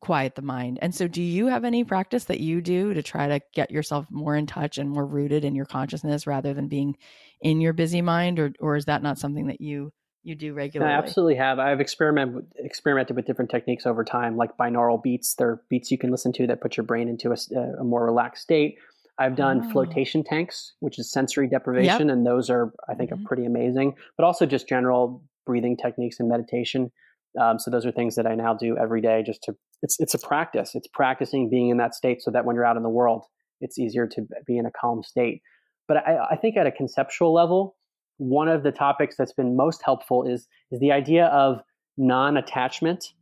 [0.00, 0.78] quiet the mind.
[0.80, 4.06] And so do you have any practice that you do to try to get yourself
[4.10, 6.96] more in touch and more rooted in your consciousness rather than being
[7.40, 9.92] in your busy mind or or is that not something that you
[10.22, 10.92] you do regularly?
[10.92, 11.58] I absolutely have.
[11.58, 15.34] I've experimented experimented with different techniques over time, like binaural beats.
[15.34, 18.42] They're beats you can listen to that put your brain into a, a more relaxed
[18.42, 18.76] state.
[19.18, 19.70] I've done oh.
[19.70, 22.16] flotation tanks, which is sensory deprivation, yep.
[22.16, 23.24] and those are, I think, mm-hmm.
[23.24, 23.94] are pretty amazing.
[24.16, 26.92] But also just general breathing techniques and meditation.
[27.40, 29.22] Um, so those are things that I now do every day.
[29.24, 30.74] Just to, it's it's a practice.
[30.74, 33.24] It's practicing being in that state so that when you're out in the world,
[33.60, 35.42] it's easier to be in a calm state.
[35.86, 37.77] But I, I think at a conceptual level,
[38.18, 41.62] one of the topics that's been most helpful is is the idea of
[41.96, 43.12] non-attachment,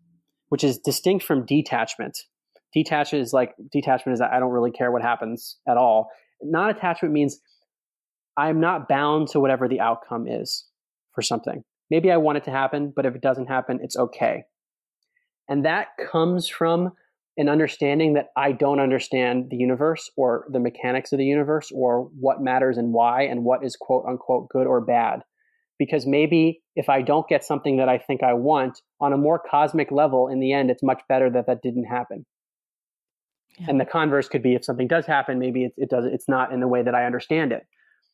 [0.49, 2.19] which is distinct from detachment.
[2.75, 6.11] Detachment is like detachment is I don't really care what happens at all.
[6.43, 7.39] Non attachment means
[8.37, 10.67] I'm not bound to whatever the outcome is
[11.15, 11.63] for something.
[11.91, 14.45] Maybe I want it to happen, but if it doesn't happen, it's okay.
[15.49, 16.93] And that comes from
[17.37, 22.09] an understanding that I don't understand the universe or the mechanics of the universe or
[22.19, 25.21] what matters and why and what is quote unquote good or bad.
[25.79, 29.39] Because maybe if I don't get something that I think I want on a more
[29.39, 32.25] cosmic level, in the end, it's much better that that didn't happen.
[33.59, 33.67] Yeah.
[33.69, 36.53] And the converse could be if something does happen, maybe it, it does it's not
[36.53, 37.67] in the way that I understand it.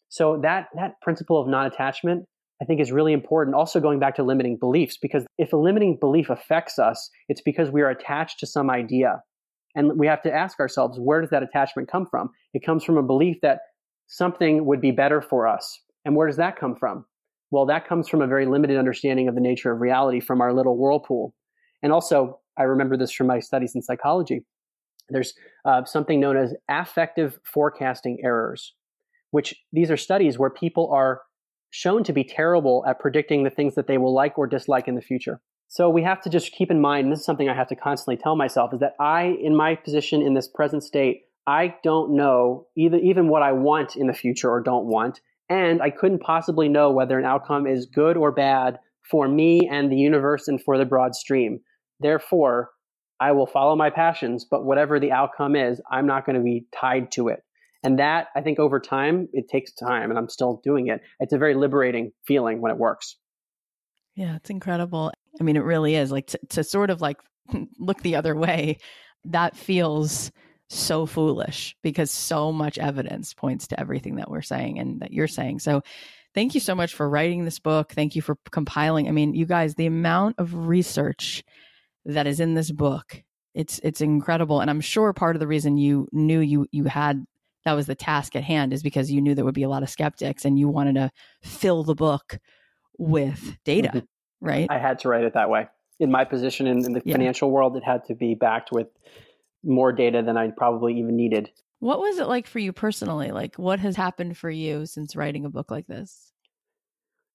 [0.09, 2.27] So that that principle of non-attachment,
[2.63, 3.57] I think, is really important.
[3.57, 7.71] Also, going back to limiting beliefs, because if a limiting belief affects us, it's because
[7.71, 9.21] we are attached to some idea,
[9.75, 12.31] and we have to ask ourselves, where does that attachment come from?
[12.55, 13.61] It comes from a belief that
[14.07, 17.05] something would be better for us, and where does that come from?
[17.51, 20.55] Well, that comes from a very limited understanding of the nature of reality from our
[20.55, 21.35] little whirlpool.
[21.83, 24.45] And also, I remember this from my studies in psychology
[25.09, 25.35] there's
[25.65, 28.75] uh, something known as affective forecasting errors,
[29.31, 31.21] which these are studies where people are
[31.73, 34.95] shown to be terrible at predicting the things that they will like or dislike in
[34.95, 35.41] the future.
[35.69, 37.77] So we have to just keep in mind, and this is something I have to
[37.77, 42.15] constantly tell myself, is that I, in my position in this present state, I don't
[42.15, 46.21] know either even what I want in the future or don't want, and I couldn't
[46.21, 48.79] possibly know whether an outcome is good or bad
[49.11, 51.61] for me and the universe and for the broad stream.
[52.01, 52.71] Therefore,
[53.19, 56.67] I will follow my passions, but whatever the outcome is, I'm not going to be
[56.79, 57.41] tied to it.
[57.83, 61.01] And that, I think, over time, it takes time, and I'm still doing it.
[61.19, 63.17] It's a very liberating feeling when it works.
[64.15, 65.13] Yeah, it's incredible.
[65.41, 67.19] I mean, it really is like to, to sort of like
[67.79, 68.79] look the other way.
[69.25, 70.31] That feels
[70.69, 75.29] so foolish because so much evidence points to everything that we're saying and that you're
[75.29, 75.59] saying.
[75.61, 75.83] So,
[76.35, 77.93] thank you so much for writing this book.
[77.93, 79.09] Thank you for compiling.
[79.09, 81.43] I mean, you guys, the amount of research
[82.05, 83.23] that is in this book.
[83.55, 87.25] It's it's incredible, and I'm sure part of the reason you knew you you had
[87.65, 89.83] that was the task at hand is because you knew there would be a lot
[89.83, 91.11] of skeptics, and you wanted to
[91.43, 92.39] fill the book
[92.99, 94.47] with data, mm-hmm.
[94.47, 94.67] right?
[94.71, 95.69] I had to write it that way.
[96.01, 97.15] In my position in, in the yeah.
[97.15, 98.89] financial world, it had to be backed with
[99.63, 101.51] more data than I probably even needed.
[101.79, 103.31] What was it like for you personally?
[103.31, 106.33] Like, what has happened for you since writing a book like this?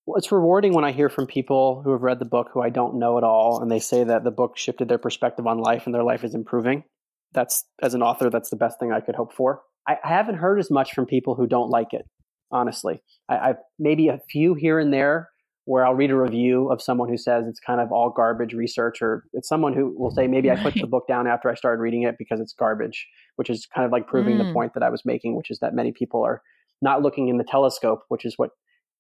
[0.06, 2.70] Well, it's rewarding when I hear from people who have read the book who I
[2.70, 5.86] don't know at all, and they say that the book shifted their perspective on life
[5.86, 6.86] and their life is improving.
[7.34, 9.62] That's, as an author, that's the best thing I could hope for.
[9.88, 12.06] I, I haven't heard as much from people who don't like it,
[12.52, 13.02] honestly.
[13.30, 15.30] I, I've maybe a few here and there
[15.66, 19.02] where I'll read a review of someone who says it's kind of all garbage research,
[19.02, 20.58] or it's someone who will say maybe right.
[20.58, 23.68] I put the book down after I started reading it because it's garbage, which is
[23.76, 24.48] kind of like proving mm.
[24.48, 26.42] the point that I was making, which is that many people are
[26.82, 28.52] not looking in the telescope, which is what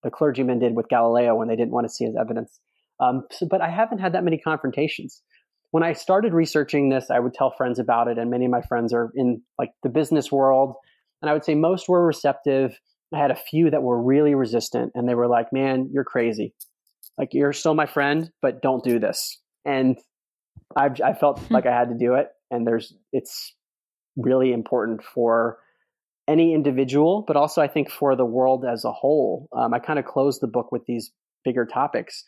[0.04, 2.60] the clergyman did with Galileo when they didn't want to see his evidence.
[3.00, 5.22] Um, so, but I haven't had that many confrontations.
[5.72, 8.62] When I started researching this, I would tell friends about it, and many of my
[8.62, 10.76] friends are in like the business world,
[11.22, 12.80] and I would say most were receptive.
[13.14, 16.54] I had a few that were really resistant, and they were like, "Man, you're crazy.
[17.18, 19.98] Like you're still my friend, but don't do this." And
[20.76, 21.54] I've, I felt hmm.
[21.54, 23.54] like I had to do it, and there's it's
[24.16, 25.60] really important for
[26.28, 29.48] any individual, but also I think for the world as a whole.
[29.56, 31.12] Um, I kind of closed the book with these
[31.46, 32.24] bigger topics.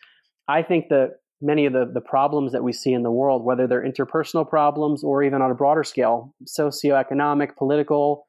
[0.47, 3.67] I think that many of the, the problems that we see in the world, whether
[3.67, 8.25] they're interpersonal problems or even on a broader scale, socioeconomic, political,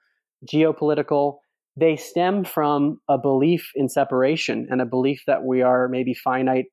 [0.46, 1.38] geopolitical,
[1.76, 6.66] they stem from a belief in separation and a belief that we are maybe finite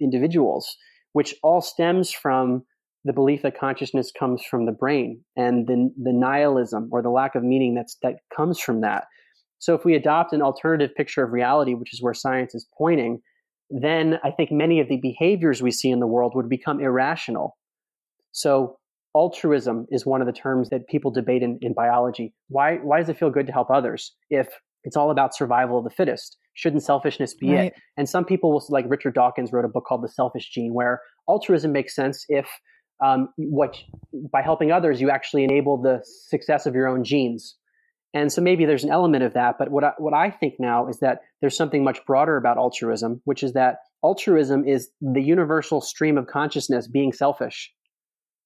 [0.00, 0.76] individuals,
[1.12, 2.62] which all stems from
[3.04, 7.34] the belief that consciousness comes from the brain and the, the nihilism or the lack
[7.34, 9.04] of meaning that's, that comes from that.
[9.58, 13.20] So if we adopt an alternative picture of reality, which is where science is pointing,
[13.70, 17.56] then I think many of the behaviors we see in the world would become irrational.
[18.32, 18.78] So
[19.14, 22.34] altruism is one of the terms that people debate in, in biology.
[22.48, 24.48] Why, why does it feel good to help others if
[24.84, 26.36] it's all about survival of the fittest?
[26.54, 27.66] Shouldn't selfishness be right.
[27.66, 27.74] it?
[27.96, 31.00] And some people will, like Richard Dawkins wrote a book called The Selfish Gene, where
[31.28, 32.48] altruism makes sense if
[33.04, 33.76] um, what
[34.32, 37.56] by helping others you actually enable the success of your own genes.
[38.14, 39.56] And so maybe there's an element of that.
[39.58, 43.20] But what I, what I think now is that there's something much broader about altruism,
[43.24, 47.72] which is that altruism is the universal stream of consciousness being selfish.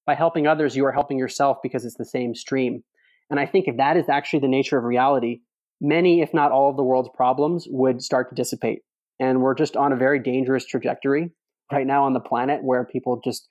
[0.05, 2.83] By helping others, you are helping yourself because it's the same stream.
[3.29, 5.41] And I think if that is actually the nature of reality,
[5.79, 8.81] many, if not all of the world's problems would start to dissipate.
[9.19, 11.31] And we're just on a very dangerous trajectory
[11.71, 13.47] right now on the planet where people just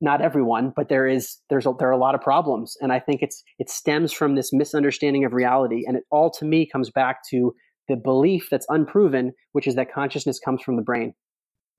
[0.00, 3.00] not everyone, but there is there's a, there are a lot of problems, and I
[3.00, 6.90] think it's it stems from this misunderstanding of reality, and it all to me comes
[6.90, 7.54] back to
[7.88, 11.14] the belief that's unproven, which is that consciousness comes from the brain.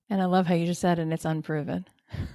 [0.08, 1.86] And I love how you just said, and it's unproven.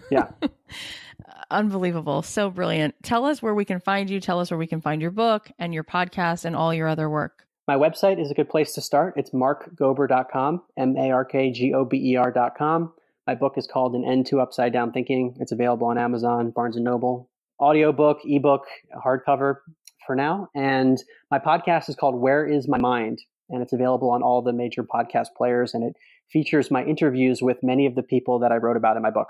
[0.09, 0.29] Yeah.
[1.51, 2.21] Unbelievable.
[2.21, 2.95] So brilliant.
[3.03, 4.19] Tell us where we can find you.
[4.19, 7.09] Tell us where we can find your book and your podcast and all your other
[7.09, 7.45] work.
[7.67, 9.15] My website is a good place to start.
[9.17, 12.93] It's markgober.com, M A R K G O B E R.com.
[13.27, 15.35] My book is called An End to Upside Down Thinking.
[15.39, 18.65] It's available on Amazon, Barnes and Noble, audiobook, ebook,
[19.03, 19.57] hardcover
[20.05, 20.49] for now.
[20.53, 21.01] And
[21.31, 23.19] my podcast is called Where is My Mind?
[23.49, 25.73] And it's available on all the major podcast players.
[25.73, 25.95] And it
[26.29, 29.29] features my interviews with many of the people that I wrote about in my book.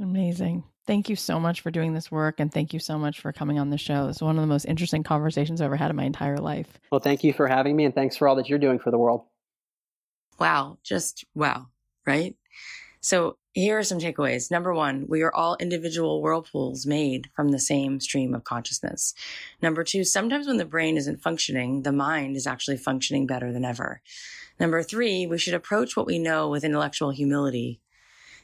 [0.00, 0.62] Amazing.
[0.86, 2.38] Thank you so much for doing this work.
[2.38, 4.06] And thank you so much for coming on the show.
[4.08, 6.78] It's one of the most interesting conversations I've ever had in my entire life.
[6.92, 7.84] Well, thank you for having me.
[7.84, 9.24] And thanks for all that you're doing for the world.
[10.38, 10.78] Wow.
[10.84, 11.66] Just wow.
[12.06, 12.36] Right?
[13.06, 14.50] So here are some takeaways.
[14.50, 19.14] Number one, we are all individual whirlpools made from the same stream of consciousness.
[19.62, 23.64] Number two, sometimes when the brain isn't functioning, the mind is actually functioning better than
[23.64, 24.02] ever.
[24.58, 27.80] Number three, we should approach what we know with intellectual humility.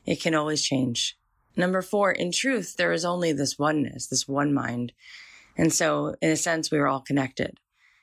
[0.06, 1.18] It can always change.
[1.56, 4.92] Number four, in truth, there is only this oneness, this one mind.
[5.56, 7.58] And so, in a sense, we are all connected.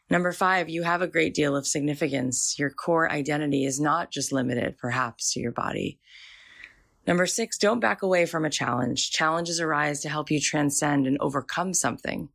[0.10, 2.60] Number five, you have a great deal of significance.
[2.60, 6.00] Your core identity is not just limited, perhaps, to your body.
[7.08, 9.12] Number six, don't back away from a challenge.
[9.12, 12.30] Challenges arise to help you transcend and overcome something.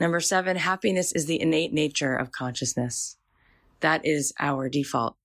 [0.00, 3.16] Number seven, happiness is the innate nature of consciousness.
[3.80, 5.16] That is our default.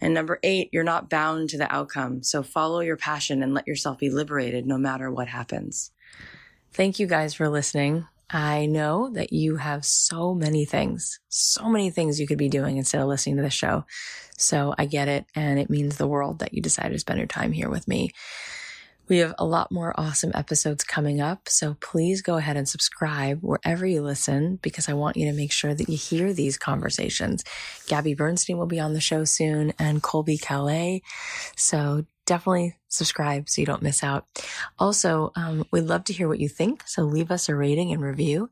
[0.00, 2.22] And number eight, you're not bound to the outcome.
[2.22, 5.90] So follow your passion and let yourself be liberated no matter what happens.
[6.72, 8.06] Thank you guys for listening.
[8.30, 12.76] I know that you have so many things, so many things you could be doing
[12.76, 13.84] instead of listening to the show.
[14.36, 15.24] So I get it.
[15.34, 18.12] And it means the world that you decided to spend your time here with me.
[19.08, 21.48] We have a lot more awesome episodes coming up.
[21.48, 25.50] So please go ahead and subscribe wherever you listen because I want you to make
[25.50, 27.42] sure that you hear these conversations.
[27.86, 31.00] Gabby Bernstein will be on the show soon and Colbie Caillat.
[31.56, 34.26] So definitely subscribe so you don't miss out.
[34.78, 36.86] Also, um, we'd love to hear what you think.
[36.86, 38.50] So leave us a rating and review.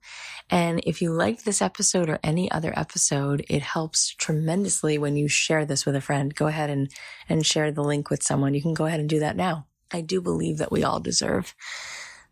[0.50, 5.28] And if you liked this episode or any other episode, it helps tremendously when you
[5.28, 6.34] share this with a friend.
[6.34, 6.90] Go ahead and,
[7.28, 8.54] and share the link with someone.
[8.54, 9.66] You can go ahead and do that now.
[9.92, 11.54] I do believe that we all deserve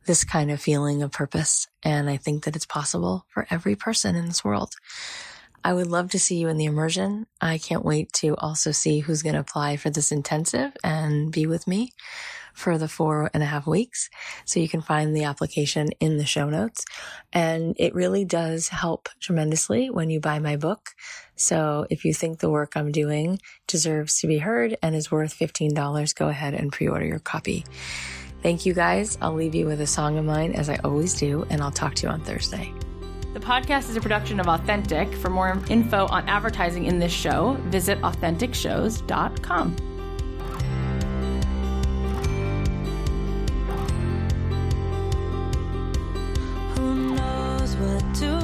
[0.06, 1.68] this kind of feeling of purpose.
[1.82, 4.74] And I think that it's possible for every person in this world.
[5.64, 7.26] I would love to see you in the immersion.
[7.40, 11.46] I can't wait to also see who's going to apply for this intensive and be
[11.46, 11.92] with me
[12.52, 14.08] for the four and a half weeks.
[14.44, 16.84] So you can find the application in the show notes.
[17.32, 20.90] And it really does help tremendously when you buy my book.
[21.34, 25.36] So if you think the work I'm doing deserves to be heard and is worth
[25.36, 27.64] $15, go ahead and pre-order your copy.
[28.42, 29.18] Thank you guys.
[29.20, 31.94] I'll leave you with a song of mine as I always do, and I'll talk
[31.96, 32.72] to you on Thursday.
[33.34, 35.12] The podcast is a production of Authentic.
[35.12, 39.76] For more info on advertising in this show, visit AuthenticShows.com.
[46.76, 48.43] Who knows what tomorrow